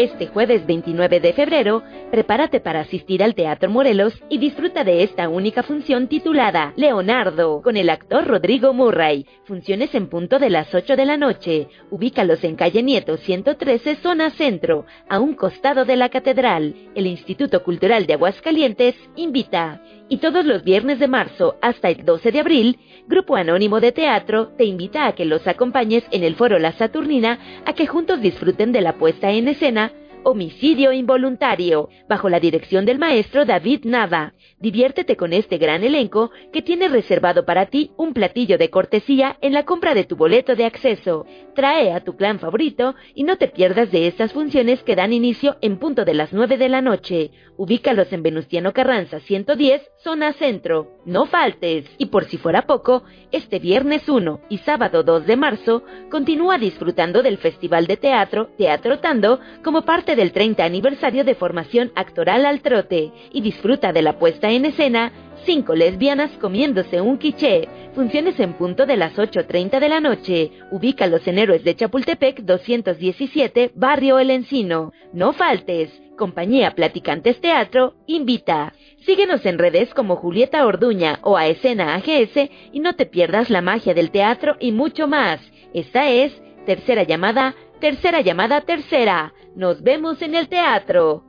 [0.00, 5.28] Este jueves 29 de febrero, prepárate para asistir al Teatro Morelos y disfruta de esta
[5.28, 9.26] única función titulada Leonardo, con el actor Rodrigo Murray.
[9.44, 11.68] Funciones en punto de las 8 de la noche.
[11.90, 16.74] Ubícalos en calle Nieto 113, zona centro, a un costado de la catedral.
[16.94, 19.82] El Instituto Cultural de Aguascalientes invita.
[20.10, 24.48] Y todos los viernes de marzo hasta el 12 de abril, Grupo Anónimo de Teatro
[24.58, 28.72] te invita a que los acompañes en el foro La Saturnina a que juntos disfruten
[28.72, 29.92] de la puesta en escena
[30.22, 34.34] Homicidio Involuntario, bajo la dirección del maestro David Nava.
[34.58, 39.54] Diviértete con este gran elenco que tiene reservado para ti un platillo de cortesía en
[39.54, 41.24] la compra de tu boleto de acceso.
[41.54, 45.56] Trae a tu clan favorito y no te pierdas de estas funciones que dan inicio
[45.62, 47.30] en punto de las 9 de la noche.
[47.56, 50.98] Ubícalos en Venustiano Carranza 110, zona centro.
[51.06, 51.86] No faltes.
[51.96, 57.22] Y por si fuera poco, este viernes 1 y sábado 2 de marzo, continúa disfrutando
[57.22, 62.60] del Festival de Teatro Teatro Tando como parte del 30 aniversario de formación actoral al
[62.60, 65.12] trote y disfruta de la puesta en escena
[65.44, 67.66] Cinco lesbianas comiéndose un quiché.
[67.94, 70.52] Funciones en punto de las 8.30 de la noche.
[70.70, 74.92] Ubícalos en Héroes de Chapultepec 217, Barrio El Encino.
[75.12, 75.90] No faltes.
[76.18, 78.74] Compañía Platicantes Teatro invita.
[79.06, 83.62] Síguenos en redes como Julieta Orduña o a Escena AGS y no te pierdas la
[83.62, 85.40] magia del teatro y mucho más.
[85.72, 86.32] Esta es
[86.66, 89.32] Tercera Llamada, Tercera Llamada Tercera.
[89.56, 91.24] Nos vemos en el teatro.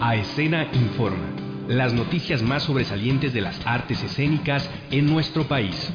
[0.00, 1.16] A Escena Informa.
[1.66, 5.92] Las noticias más sobresalientes de las artes escénicas en nuestro país.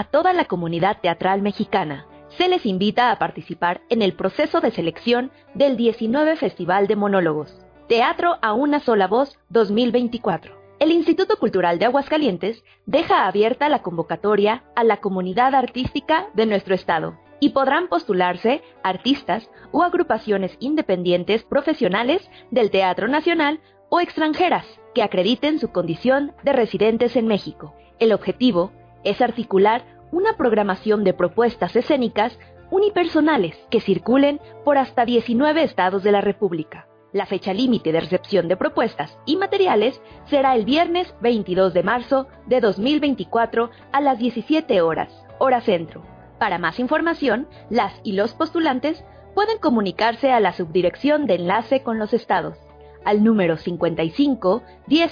[0.00, 4.70] A toda la comunidad teatral mexicana se les invita a participar en el proceso de
[4.70, 7.54] selección del 19 Festival de Monólogos,
[7.86, 10.58] Teatro a una sola voz 2024.
[10.78, 16.74] El Instituto Cultural de Aguascalientes deja abierta la convocatoria a la comunidad artística de nuestro
[16.74, 23.60] estado y podrán postularse artistas o agrupaciones independientes profesionales del Teatro Nacional
[23.90, 27.74] o extranjeras que acrediten su condición de residentes en México.
[27.98, 28.72] El objetivo
[29.04, 32.38] es articular una programación de propuestas escénicas
[32.70, 36.86] unipersonales que circulen por hasta 19 estados de la República.
[37.12, 42.28] La fecha límite de recepción de propuestas y materiales será el viernes 22 de marzo
[42.46, 46.04] de 2024 a las 17 horas, hora centro.
[46.38, 51.98] Para más información, las y los postulantes pueden comunicarse a la subdirección de enlace con
[51.98, 52.56] los estados
[53.04, 55.10] al número 55 1000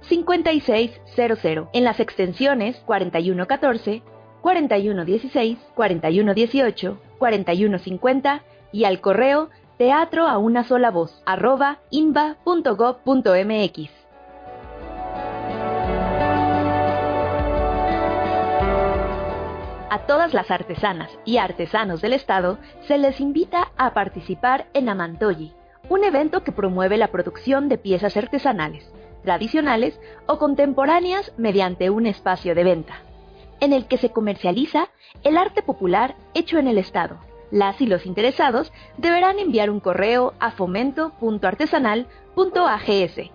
[0.00, 4.02] 5600 en las extensiones 4114,
[4.40, 8.42] 4116, 4118, 4150
[8.72, 13.90] y al correo teatro a una sola voz arroba inba.gov.mx.
[19.88, 25.52] A todas las artesanas y artesanos del estado se les invita a participar en Amantoyi,
[25.88, 28.90] un evento que promueve la producción de piezas artesanales,
[29.22, 32.94] tradicionales o contemporáneas mediante un espacio de venta,
[33.60, 34.88] en el que se comercializa
[35.22, 37.18] el arte popular hecho en el Estado.
[37.50, 43.30] Las y los interesados deberán enviar un correo a fomento.artesanal.ags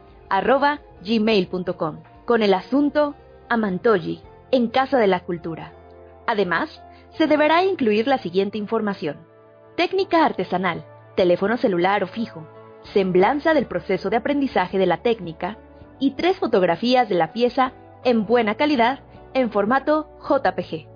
[2.25, 3.15] con el asunto
[3.49, 5.73] Amantoyi, en Casa de la Cultura.
[6.27, 6.83] Además,
[7.17, 9.17] se deberá incluir la siguiente información.
[9.75, 12.47] Técnica artesanal, teléfono celular o fijo,
[12.93, 15.57] semblanza del proceso de aprendizaje de la técnica
[15.99, 18.99] y tres fotografías de la pieza en buena calidad
[19.33, 20.87] en formato JPG.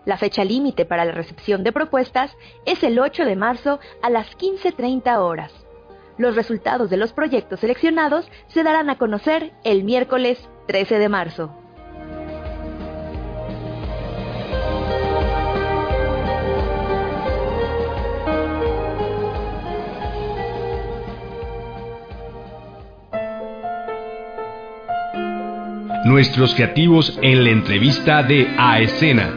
[0.06, 4.36] La fecha límite para la recepción de propuestas es el 8 de marzo a las
[4.38, 5.52] 15.30 horas.
[6.18, 11.65] Los resultados de los proyectos seleccionados se darán a conocer el miércoles 13 de marzo.
[26.06, 29.34] Nuestros creativos en la entrevista de A Escena.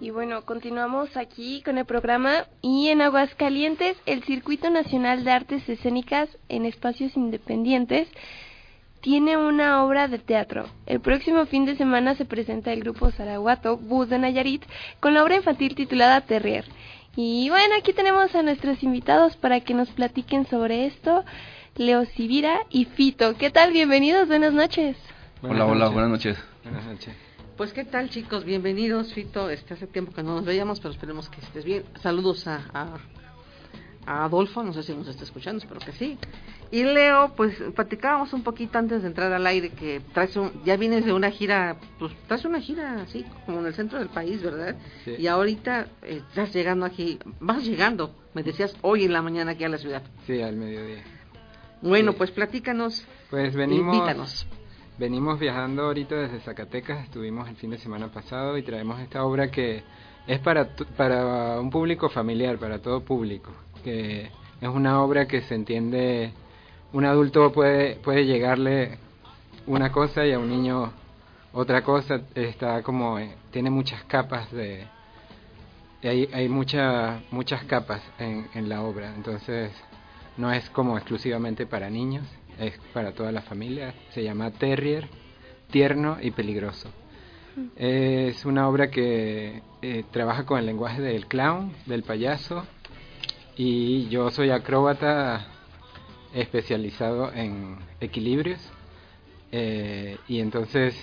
[0.00, 5.68] Y bueno, continuamos aquí con el programa y en Aguascalientes el Circuito Nacional de Artes
[5.68, 8.08] Escénicas en Espacios Independientes
[9.02, 10.64] tiene una obra de teatro.
[10.86, 14.62] El próximo fin de semana se presenta el grupo Zaraguato Bus de Nayarit
[14.98, 16.64] con la obra infantil titulada Terrier.
[17.16, 21.22] Y bueno, aquí tenemos a nuestros invitados para que nos platiquen sobre esto.
[21.76, 23.34] Leo Sivira y Fito.
[23.36, 23.72] ¿Qué tal?
[23.72, 24.96] Bienvenidos, buenas noches.
[25.42, 26.38] Hola, hola, buenas noches.
[26.62, 27.14] Buenas noches.
[27.56, 31.28] Pues qué tal chicos, bienvenidos Fito, este hace tiempo que no nos veíamos, pero esperemos
[31.28, 31.84] que estés bien.
[32.02, 32.96] Saludos a, a,
[34.06, 36.18] a Adolfo, no sé si nos está escuchando, espero que sí.
[36.72, 40.76] Y Leo, pues platicábamos un poquito antes de entrar al aire que traes un, ya
[40.76, 44.42] vienes de una gira, pues traes una gira así como en el centro del país,
[44.42, 44.76] ¿verdad?
[45.04, 45.14] Sí.
[45.18, 49.62] Y ahorita eh, estás llegando aquí, vas llegando, me decías hoy en la mañana aquí
[49.62, 50.02] a la ciudad.
[50.26, 51.04] Sí, al mediodía.
[51.84, 52.18] Bueno, Sí.
[52.18, 54.46] pues platícanos, Pues venimos, invítanos.
[54.98, 59.50] venimos viajando ahorita desde Zacatecas, estuvimos el fin de semana pasado y traemos esta obra
[59.50, 59.82] que
[60.26, 63.50] es para, para un público familiar, para todo público,
[63.82, 66.32] que es una obra que se entiende,
[66.94, 68.98] un adulto puede, puede llegarle
[69.66, 70.90] una cosa y a un niño
[71.52, 74.86] otra cosa, está como, eh, tiene muchas capas de,
[76.02, 79.70] hay, hay mucha, muchas capas en, en la obra, entonces
[80.36, 82.26] no es como exclusivamente para niños,
[82.58, 83.94] es para toda la familia.
[84.10, 85.08] Se llama Terrier,
[85.70, 86.90] tierno y peligroso.
[87.76, 92.64] Es una obra que eh, trabaja con el lenguaje del clown, del payaso,
[93.56, 95.46] y yo soy acróbata
[96.32, 98.60] especializado en equilibrios,
[99.52, 101.00] eh, y entonces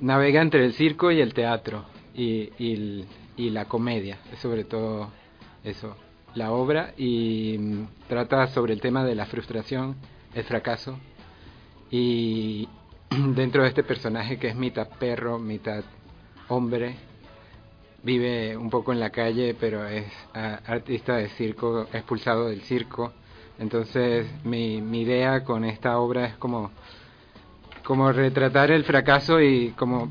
[0.00, 5.10] navega entre el circo y el teatro, y, y la comedia, sobre todo
[5.64, 5.96] eso,
[6.34, 9.96] la obra, y mm, trata sobre el tema de la frustración,
[10.34, 10.98] el fracaso,
[11.90, 12.68] y
[13.34, 15.84] dentro de este personaje que es mitad perro, mitad
[16.48, 16.96] hombre,
[18.02, 23.12] vive un poco en la calle, pero es artista de circo, expulsado del circo.
[23.58, 26.70] Entonces, mi, mi idea con esta obra es como,
[27.84, 30.10] como retratar el fracaso y como,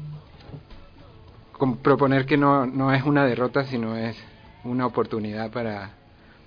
[1.52, 4.18] como proponer que no, no es una derrota, sino es
[4.64, 5.92] una oportunidad para,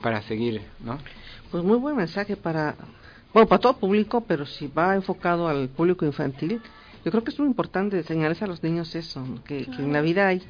[0.04, 0.98] para seguir, ¿no?
[1.50, 2.74] Pues muy buen mensaje para,
[3.32, 6.60] bueno, para todo público, pero si va enfocado al público infantil,
[7.04, 9.42] yo creo que es muy importante enseñarles a los niños eso, ¿no?
[9.42, 10.42] que, que en la vida hay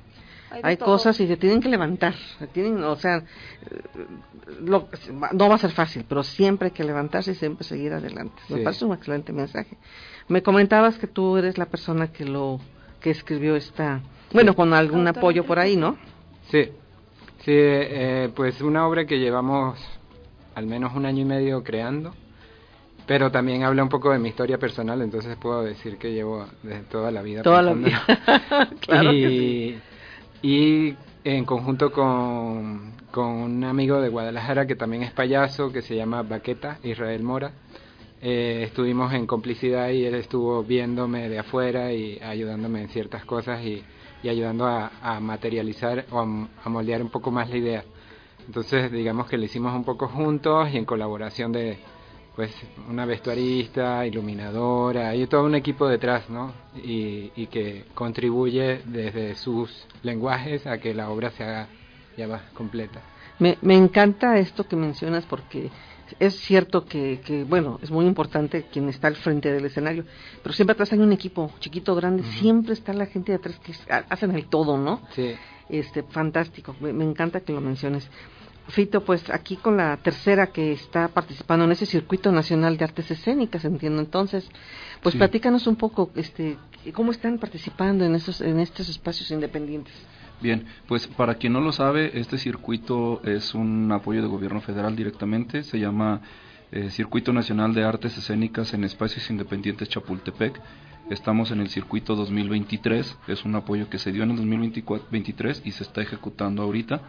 [0.63, 3.23] Hay cosas y se tienen que levantar, se tienen, o sea,
[4.61, 4.89] lo-
[5.33, 8.41] no va a ser fácil, pero siempre hay que levantarse y siempre seguir adelante.
[8.49, 9.77] Me parece un excelente mensaje.
[10.29, 12.61] Me comentabas que tú eres la persona que lo
[13.01, 14.01] que escribió esta,
[14.33, 15.97] bueno, con algún apoyo por ahí, ¿no?
[16.51, 16.71] Sí,
[17.45, 19.79] sí, eh, pues una obra que llevamos
[20.55, 22.15] al menos un año y medio creando,
[23.07, 26.83] pero también habla un poco de mi historia personal, entonces puedo decir que llevo desde
[26.83, 27.43] toda la vida.
[27.43, 28.03] Toda la vida.
[28.81, 29.79] claro y, que sí.
[30.43, 35.97] y en conjunto con, con un amigo de Guadalajara que también es payaso, que se
[35.97, 37.53] llama Baqueta, Israel Mora.
[38.23, 43.63] Eh, estuvimos en complicidad y él estuvo viéndome de afuera y ayudándome en ciertas cosas
[43.63, 43.85] y,
[44.25, 47.85] y ayudando a, a materializar o a, a moldear un poco más la idea.
[48.47, 51.79] Entonces, digamos que lo hicimos un poco juntos y en colaboración de
[52.35, 52.53] pues
[52.89, 56.53] una vestuarista, iluminadora, hay todo un equipo detrás, ¿no?
[56.83, 61.69] Y, y que contribuye desde sus lenguajes a que la obra se haga
[62.17, 63.03] ya más completa.
[63.39, 65.71] Me, me encanta esto que mencionas porque
[66.19, 70.05] es cierto que, que, bueno, es muy importante quien está al frente del escenario,
[70.43, 73.73] pero siempre atrás hay un equipo, chiquito, grande, siempre está la gente de atrás que
[74.09, 75.01] hacen el todo, ¿no?
[75.15, 75.35] Sí.
[75.69, 78.09] Este, fantástico, me, me encanta que lo menciones.
[78.69, 83.11] Fito, pues aquí con la tercera que está participando en ese circuito nacional de artes
[83.11, 84.01] escénicas, entiendo.
[84.01, 84.49] Entonces,
[85.03, 85.19] pues Sí.
[85.19, 86.57] platícanos un poco, este,
[86.95, 89.93] cómo están participando en esos, en estos espacios independientes.
[90.45, 94.95] Bien, pues para quien no lo sabe, este circuito es un apoyo de gobierno federal
[94.95, 96.21] directamente, se llama
[96.71, 100.61] eh, Circuito Nacional de Artes Escénicas en Espacios Independientes Chapultepec.
[101.09, 105.71] Estamos en el circuito 2023, es un apoyo que se dio en el 2023 y
[105.71, 107.01] se está ejecutando ahorita.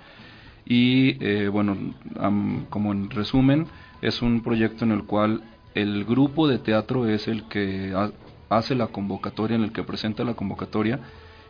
[0.65, 1.75] Y eh, bueno,
[2.17, 3.67] am- como en resumen,
[4.01, 5.41] es un proyecto en el cual
[5.73, 8.13] el grupo de teatro es el que ha-
[8.47, 11.01] hace la convocatoria, en el que presenta la convocatoria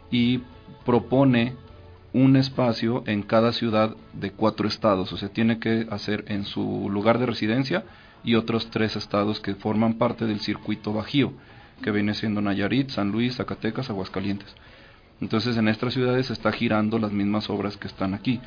[0.10, 0.40] y
[0.84, 1.54] propone
[2.16, 6.90] un espacio en cada ciudad de cuatro estados, o sea, tiene que hacer en su
[6.90, 7.84] lugar de residencia
[8.24, 11.34] y otros tres estados que forman parte del circuito bajío,
[11.82, 14.56] que viene siendo Nayarit, San Luis, Zacatecas, Aguascalientes.
[15.20, 18.40] Entonces en estas ciudades se está girando las mismas obras que están aquí.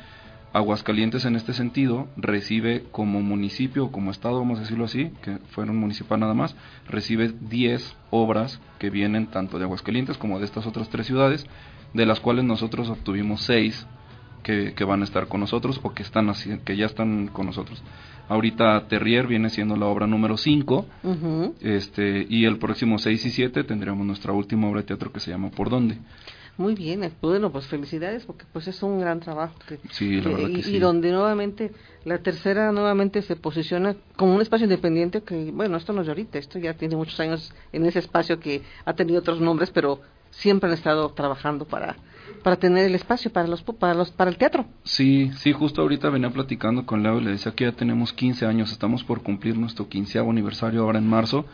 [0.51, 5.77] Aguascalientes en este sentido recibe como municipio como estado, vamos a decirlo así, que fueron
[5.77, 6.55] municipal nada más,
[6.87, 11.45] recibe 10 obras que vienen tanto de Aguascalientes como de estas otras tres ciudades,
[11.93, 13.85] de las cuales nosotros obtuvimos 6
[14.43, 16.31] que, que van a estar con nosotros o que, están
[16.63, 17.83] que ya están con nosotros.
[18.29, 21.55] Ahorita Terrier viene siendo la obra número 5 Ujú.
[21.61, 25.31] este, y el próximo 6 y 7 tendremos nuestra última obra de teatro que se
[25.31, 25.97] llama ¿Por dónde?
[26.57, 29.55] Muy bien, eh, bueno, pues felicidades porque pues es un gran trabajo.
[29.67, 30.75] que- Sí, la que- verdad que y, sí.
[30.75, 31.71] y donde nuevamente
[32.03, 36.11] la tercera nuevamente se posiciona como un espacio independiente que, bueno, esto no es de
[36.11, 40.01] ahorita, esto ya tiene muchos años en ese espacio que ha tenido otros nombres, pero
[40.31, 41.97] siempre han estado trabajando para
[42.43, 44.65] para tener el espacio para los para los para el teatro.
[44.83, 48.45] Sí, sí, justo ahorita venía platicando con Leo y le decía que ya tenemos 15
[48.45, 51.45] años, estamos por cumplir nuestro quinceavo aniversario ahora en marzo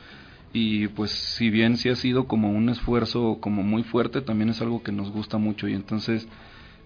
[0.53, 4.61] y pues si bien sí ha sido como un esfuerzo como muy fuerte, también es
[4.61, 6.27] algo que nos gusta mucho y entonces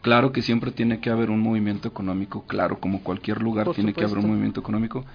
[0.01, 3.93] claro que siempre tiene que haber un movimiento económico, claro, como cualquier lugar Por tiene
[3.93, 5.05] que haber un movimiento económico,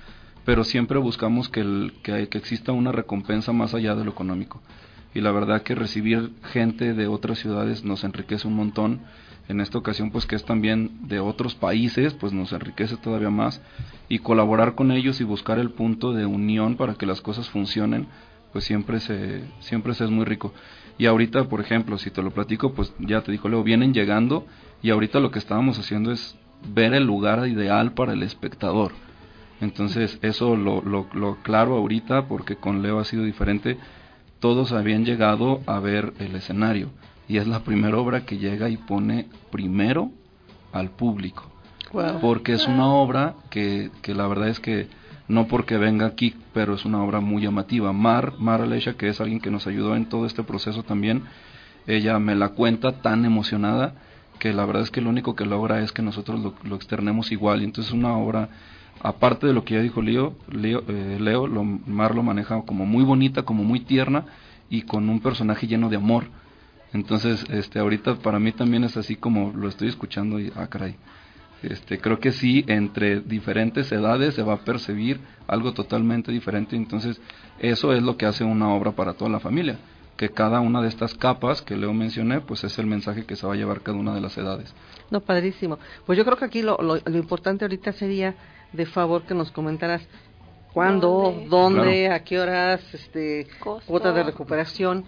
[0.44, 4.60] pero siempre buscamos que, el, que, que exista una recompensa más allá de lo económico.
[5.14, 9.00] Y la verdad que recibir gente de otras ciudades nos enriquece un montón.
[9.48, 13.62] En esta ocasión, pues que es también de otros países, pues nos enriquece todavía más.
[14.08, 18.08] Y colaborar con ellos y buscar el punto de unión para que las cosas funcionen,
[18.52, 20.52] pues siempre se, siempre es muy rico.
[20.98, 24.46] Y ahorita, por ejemplo, si te lo platico, pues ya te dijo Leo, vienen llegando
[24.82, 26.36] y ahorita lo que estábamos haciendo es
[26.72, 28.92] ver el lugar ideal para el espectador.
[29.60, 33.78] Entonces, eso lo, lo, lo claro ahorita, porque con Leo ha sido diferente,
[34.44, 36.90] todos habían llegado a ver el escenario.
[37.26, 40.10] Y es la primera obra que llega y pone primero
[40.70, 41.44] al público.
[41.94, 42.20] Wow.
[42.20, 44.88] Porque es una obra que, que la verdad es que
[45.28, 47.90] no porque venga aquí, pero es una obra muy llamativa.
[47.94, 51.22] Mar, Mar Alesha, que es alguien que nos ayudó en todo este proceso también,
[51.86, 53.94] ella me la cuenta tan emocionada
[54.38, 57.62] que la verdad es que lo único que logra es que nosotros lo, externemos igual.
[57.62, 58.48] Y entonces una obra,
[59.00, 61.18] aparte de lo que ya dijo Leo, Leo, eh,
[61.86, 64.26] Mar lo maneja como muy bonita, como muy tierna
[64.68, 66.24] y con un personaje lleno de amor.
[66.92, 70.96] Entonces, este, ahorita para mí también es así como lo estoy escuchando y, ah, caray.
[71.62, 76.76] Este, creo que sí, entre diferentes edades se va a percibir algo totalmente diferente.
[76.76, 77.20] Entonces,
[77.58, 79.78] eso es lo que hace una obra para toda la familia.
[80.16, 83.46] Que cada una de estas capas que Leo mencioné, pues es el mensaje que se
[83.46, 84.72] va a llevar cada una de las edades.
[85.10, 85.78] No, padrísimo.
[86.06, 88.34] Pues yo creo que aquí lo, lo, lo importante ahorita sería,
[88.72, 90.06] de favor, que nos comentaras
[90.72, 91.48] cuándo, ¿Dónde?
[91.48, 92.14] dónde, Claro.
[92.14, 93.86] a qué horas, este, Costo.
[93.86, 95.04] cuota de recuperación.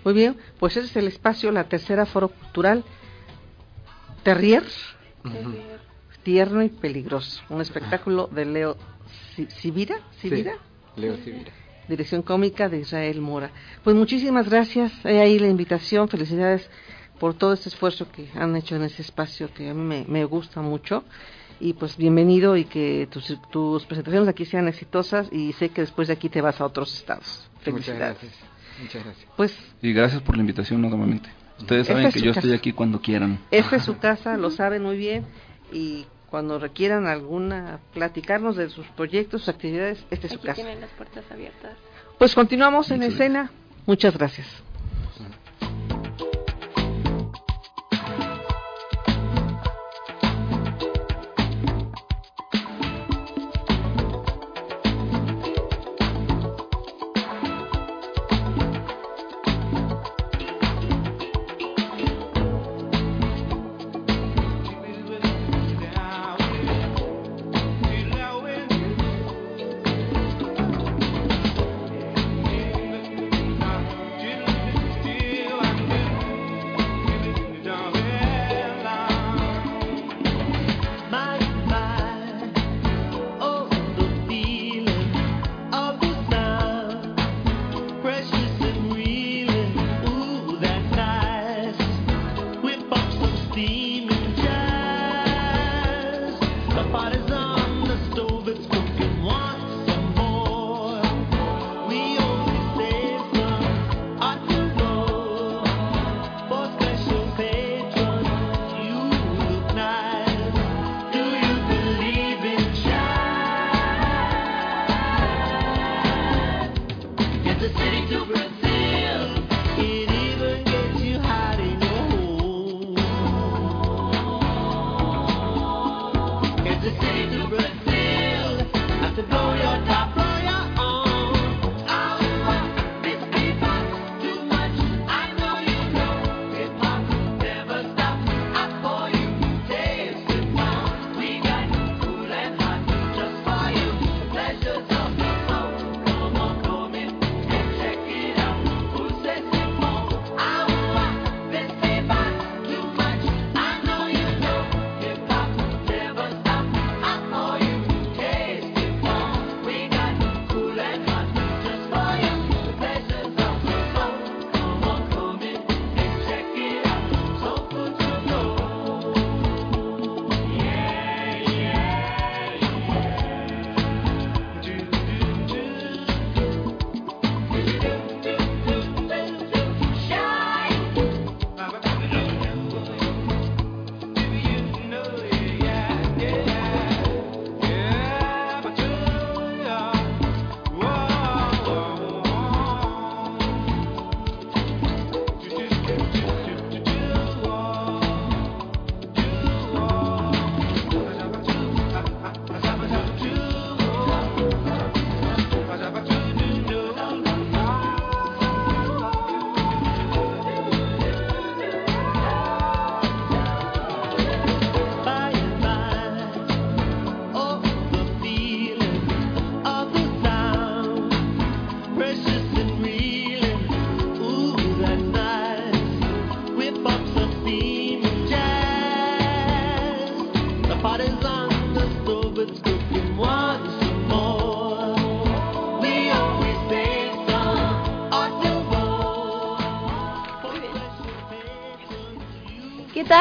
[0.04, 2.84] Muy bien, pues ese es el espacio, la tercera foro cultural.
[4.22, 4.64] Terrier,
[6.22, 7.40] tierno y peligroso.
[7.48, 8.76] Un espectáculo de Leo
[9.34, 10.54] Si- Sibira, Sibira,
[10.96, 11.52] Leo Sibira.
[11.88, 13.50] dirección cómica de Israel Mora.
[13.84, 16.68] Pues muchísimas gracias, He ahí la invitación, felicidades
[17.18, 20.24] por todo este esfuerzo que han hecho en ese espacio que a mí me, me
[20.24, 21.04] gusta mucho.
[21.58, 26.08] Y pues bienvenido y que tus, tus presentaciones aquí sean exitosas y sé que después
[26.08, 27.48] de aquí te vas a otros estados.
[27.54, 28.00] Muchas Felicidades.
[28.20, 28.32] gracias.
[28.82, 29.26] Muchas gracias.
[29.38, 31.30] Pues Y gracias por la invitación nuevamente.
[31.58, 32.40] Ustedes Esta saben es que su yo casa.
[32.40, 33.38] estoy aquí cuando quieran.
[33.50, 35.24] Esta es su casa, lo saben muy bien
[35.72, 40.62] y cuando requieran alguna, platicarnos de sus proyectos, sus actividades, esta es su Aquí casa.
[40.62, 41.72] tienen las puertas abiertas.
[42.18, 43.50] Pues continuamos en escena.
[43.86, 44.46] Muchas gracias.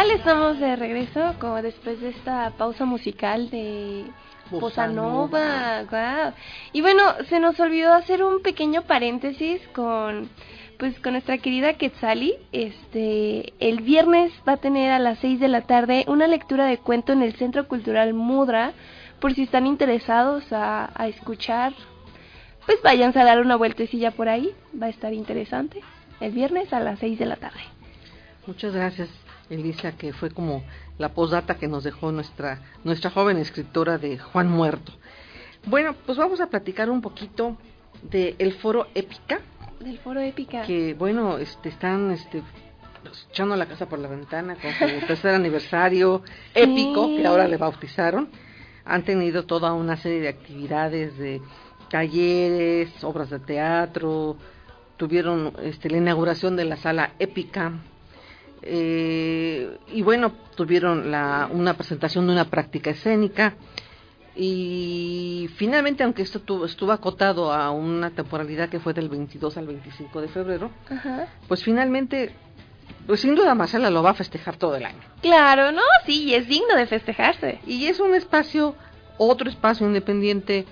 [0.06, 0.12] Tal?
[0.12, 4.06] Estamos de regreso como después de esta pausa musical de
[4.51, 5.82] Bossa Nova.
[5.82, 5.84] Nova.
[5.89, 6.34] guau.
[6.74, 10.30] Y bueno, se nos olvidó hacer un pequeño paréntesis con
[10.78, 12.36] pues con nuestra querida Quetzali.
[12.51, 16.78] Este, el viernes va a tener a las 6 de la tarde una lectura de
[16.78, 18.74] cuento en el Centro Cultural Mudra.
[19.20, 21.74] Por si están interesados a, a escuchar,
[22.66, 24.53] pues váyanse a dar una vueltecilla por ahí.
[24.80, 25.82] Va a estar interesante.
[26.20, 27.62] El viernes a las 6 de la tarde.
[28.45, 29.10] Muchas gracias,
[29.49, 30.63] Elisa, que fue como
[30.97, 34.93] la posdata que nos dejó nuestra, nuestra joven escritora de Juan Muerto.
[35.65, 37.57] Bueno, pues vamos a platicar un poquito
[38.03, 39.39] del foro Épica,
[39.79, 40.63] Del foro épica.
[40.63, 42.43] que bueno, este, están este,
[43.03, 46.21] pues, echando la casa por la ventana con su tercer aniversario
[46.53, 48.29] épico, que ahora le bautizaron.
[48.85, 51.41] Han tenido toda una serie de actividades de
[51.89, 54.37] talleres, obras de teatro,
[54.97, 57.73] tuvieron este, la inauguración de la sala épica,
[58.62, 63.56] eh, y bueno, tuvieron la, una presentación de una práctica escénica
[64.36, 69.68] y finalmente, aunque esto tuvo, estuvo acotado a una temporalidad que fue del 22 al
[69.68, 71.28] 25 de febrero, Ajá.
[71.47, 72.34] pues finalmente,
[73.08, 74.99] pues sin duda Marcela lo va a festejar todo el año.
[75.22, 77.60] Claro, no, sí, es digno de festejarse.
[77.66, 78.76] Y es un espacio,
[79.18, 80.66] otro espacio independiente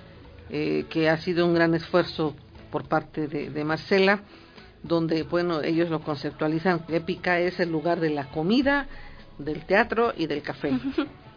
[0.50, 2.34] eh, que ha sido un gran esfuerzo
[2.70, 4.20] por parte de, de Marcela,
[4.84, 8.86] donde, bueno, ellos lo conceptualizan, Épica es el lugar de la comida,
[9.38, 10.72] del teatro y del café.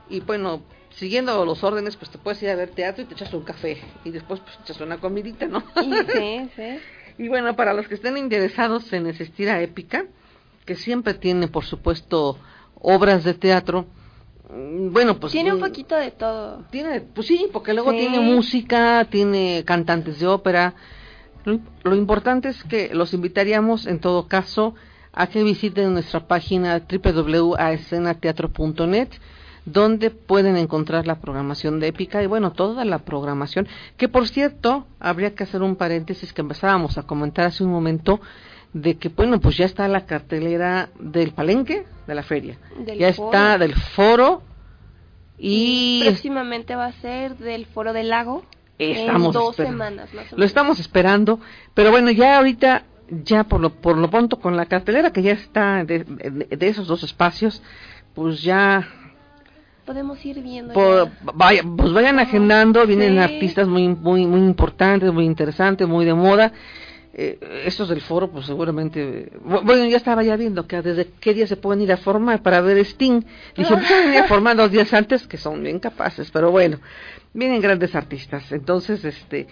[0.09, 3.33] y bueno, siguiendo los órdenes, pues te puedes ir a ver teatro y te echas
[3.33, 5.63] un café, y después pues te echas una comidita, ¿no?
[5.81, 6.79] Sí, sí.
[7.19, 10.05] Y bueno, para los que estén interesados en asistir a Épica,
[10.65, 12.37] que siempre tiene, por supuesto,
[12.75, 13.87] obras de teatro,
[14.53, 15.31] mm, bueno, pues...
[15.31, 16.65] Tiene un mm, poquito de todo.
[16.69, 17.97] Tiene, pues sí, porque luego Sí.
[17.97, 20.75] tiene música, tiene cantantes de ópera.
[21.47, 24.75] Lo, lo importante es que los invitaríamos, en todo caso,
[25.13, 29.09] a que visiten nuestra página www.aescenateatro.net
[29.65, 33.67] donde pueden encontrar la programación de Épica y bueno, toda la programación,
[33.97, 38.21] que por cierto, habría que hacer un paréntesis que empezábamos a comentar hace un momento,
[38.71, 43.11] de que bueno, pues ya está la cartelera del palenque de la feria, Del ya
[43.13, 43.27] foro.
[43.31, 44.41] está del foro
[45.37, 48.43] y próximamente va a ser del Foro del Lago.
[48.79, 49.71] Estamos en dos esperando.
[49.85, 51.39] semanas más o Lo estamos esperando,
[51.73, 52.83] pero bueno, ya ahorita,
[53.23, 56.67] ya por lo, por lo pronto con la cartelera que ya está de, de- de
[56.67, 57.61] esos dos espacios,
[58.13, 58.87] pues ya,
[59.85, 60.73] Podemos ir viendo.
[60.73, 63.19] por- vaya, pues vayan agendando, vienen sí.
[63.19, 66.51] artistas muy, muy, muy importantes, muy interesantes, muy de moda.
[67.19, 71.33] Eh, estos del foro, pues seguramente, bu- bueno, ya estaba ya viendo que desde qué
[71.33, 73.21] día se pueden ir a formar para ver Sting.
[73.55, 76.79] Dije, pues ya venía a formar dos días antes, que son bien capaces, pero bueno,
[77.33, 78.51] vienen grandes artistas.
[78.51, 79.47] Entonces, este,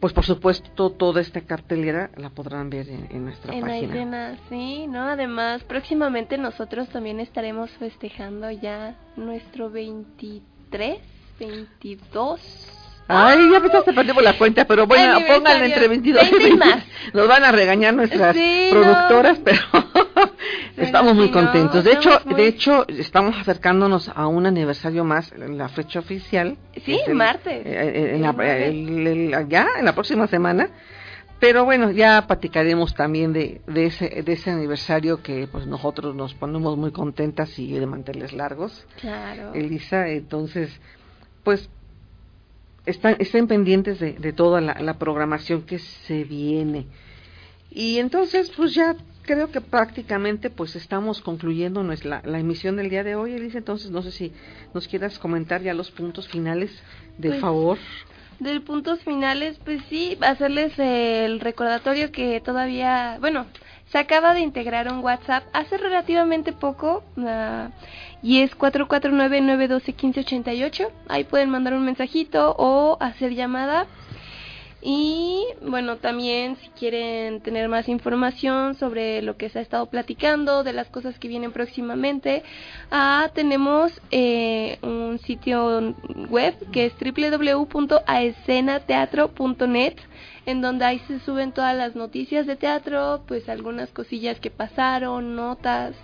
[0.00, 4.38] pues por supuesto, toda esta cartelera la podrán ver en, en nuestra En página.
[4.48, 5.02] sí, ¿no?
[5.02, 10.98] Además, próximamente nosotros también estaremos festejando ya nuestro 23,
[11.38, 16.50] 22 Ay, ya empezaste perdimos la cuenta, pero bueno, pónganle entre 22 y 20 y
[16.50, 16.64] 20.
[16.64, 16.84] más.
[17.12, 19.58] Nos van a regañar nuestras Sí, productoras, pero
[20.76, 21.84] estamos muy contentos.
[21.84, 26.56] De hecho, muy- de hecho, estamos acercándonos a un aniversario más, en la fecha oficial.
[26.84, 27.62] Sí, el- martes.
[27.66, 28.66] eh, en la- El nueve.
[28.68, 30.70] el- el- ya, en la próxima semana.
[31.38, 36.34] Pero bueno, ya platicaremos también de, de ese de ese aniversario que pues nosotros nos
[36.34, 38.86] ponemos muy contentas y de manteles largos.
[39.00, 39.52] Claro.
[39.52, 40.80] Elisa, entonces,
[41.42, 41.68] pues
[42.86, 46.86] están, estén pendientes de, de toda la, la programación que se viene.
[47.70, 53.04] Y entonces, pues ya creo que prácticamente pues estamos concluyendo nuestra, la emisión del día
[53.04, 53.58] de hoy, Elisa.
[53.58, 54.32] Entonces, no sé si
[54.74, 56.70] nos quieras comentar ya los puntos finales,
[57.18, 57.78] de Pues, favor.
[58.40, 63.46] De puntos finales, pues sí, hacerles el recordatorio que todavía, bueno,
[63.86, 67.68] se acaba de integrar un WhatsApp hace relativamente poco ah,
[68.22, 70.88] y es 449-912-1588.
[71.08, 73.86] Ahí pueden mandar un mensajito o hacer llamada.
[74.84, 80.64] Y bueno, también si quieren tener más información sobre lo que se ha estado platicando,
[80.64, 82.42] de las cosas que vienen próximamente,
[82.90, 85.94] ah, tenemos eh, un sitio
[86.28, 89.94] web que es www.aescenateatro.net
[90.46, 95.36] en donde ahí se suben todas las noticias de teatro, pues algunas cosillas que pasaron,
[95.36, 95.94] notas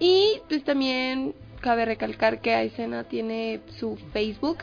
[0.00, 4.58] y pues también cabe recalcar que Aescena tiene su Facebook,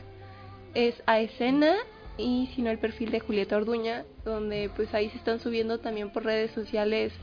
[0.73, 1.75] es Aescena
[2.17, 6.11] y si no el perfil de Julieta Orduña, donde pues ahí se están subiendo también
[6.11, 7.13] por redes sociales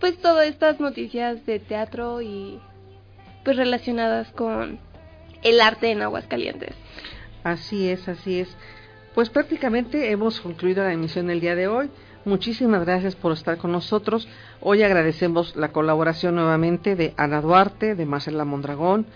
[0.00, 2.60] pues todas estas noticias de teatro y
[3.44, 4.78] pues relacionadas con
[5.42, 6.74] el arte en Aguascalientes.
[7.44, 8.48] Así es, así es.
[9.14, 11.90] Pues prácticamente hemos concluido la emisión del día de hoy.
[12.26, 14.26] Muchísimas gracias por estar con nosotros.
[14.60, 19.06] Hoy agradecemos la colaboración nuevamente de Ana Duarte, de Marcela Mondragón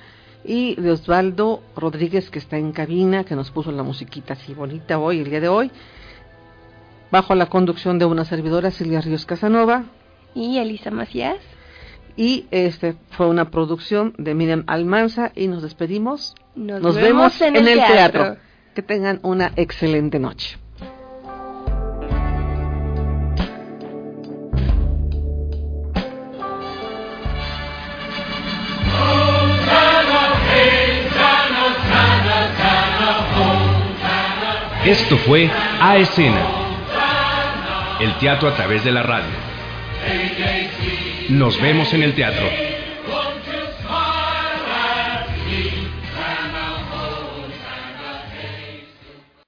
[0.44, 5.00] y de Osvaldo Rodríguez que está en cabina, que nos puso la musiquita así bonita
[5.00, 5.72] hoy, el día de hoy.
[7.10, 9.86] Bajo la conducción de una servidora, Silvia Ríos Casanova.
[10.36, 11.38] Y Elisa Macías.
[12.16, 16.36] Y este fue una producción de Miriam Almanza y nos despedimos.
[16.54, 18.22] Nos vemos, vemos en el teatro.
[18.22, 18.36] teatro.
[18.72, 20.58] Que tengan una excelente noche.
[34.90, 35.48] Esto fue
[35.80, 36.44] A Escena,
[38.00, 39.30] el teatro a través de la radio.
[41.28, 42.44] Nos vemos en el teatro.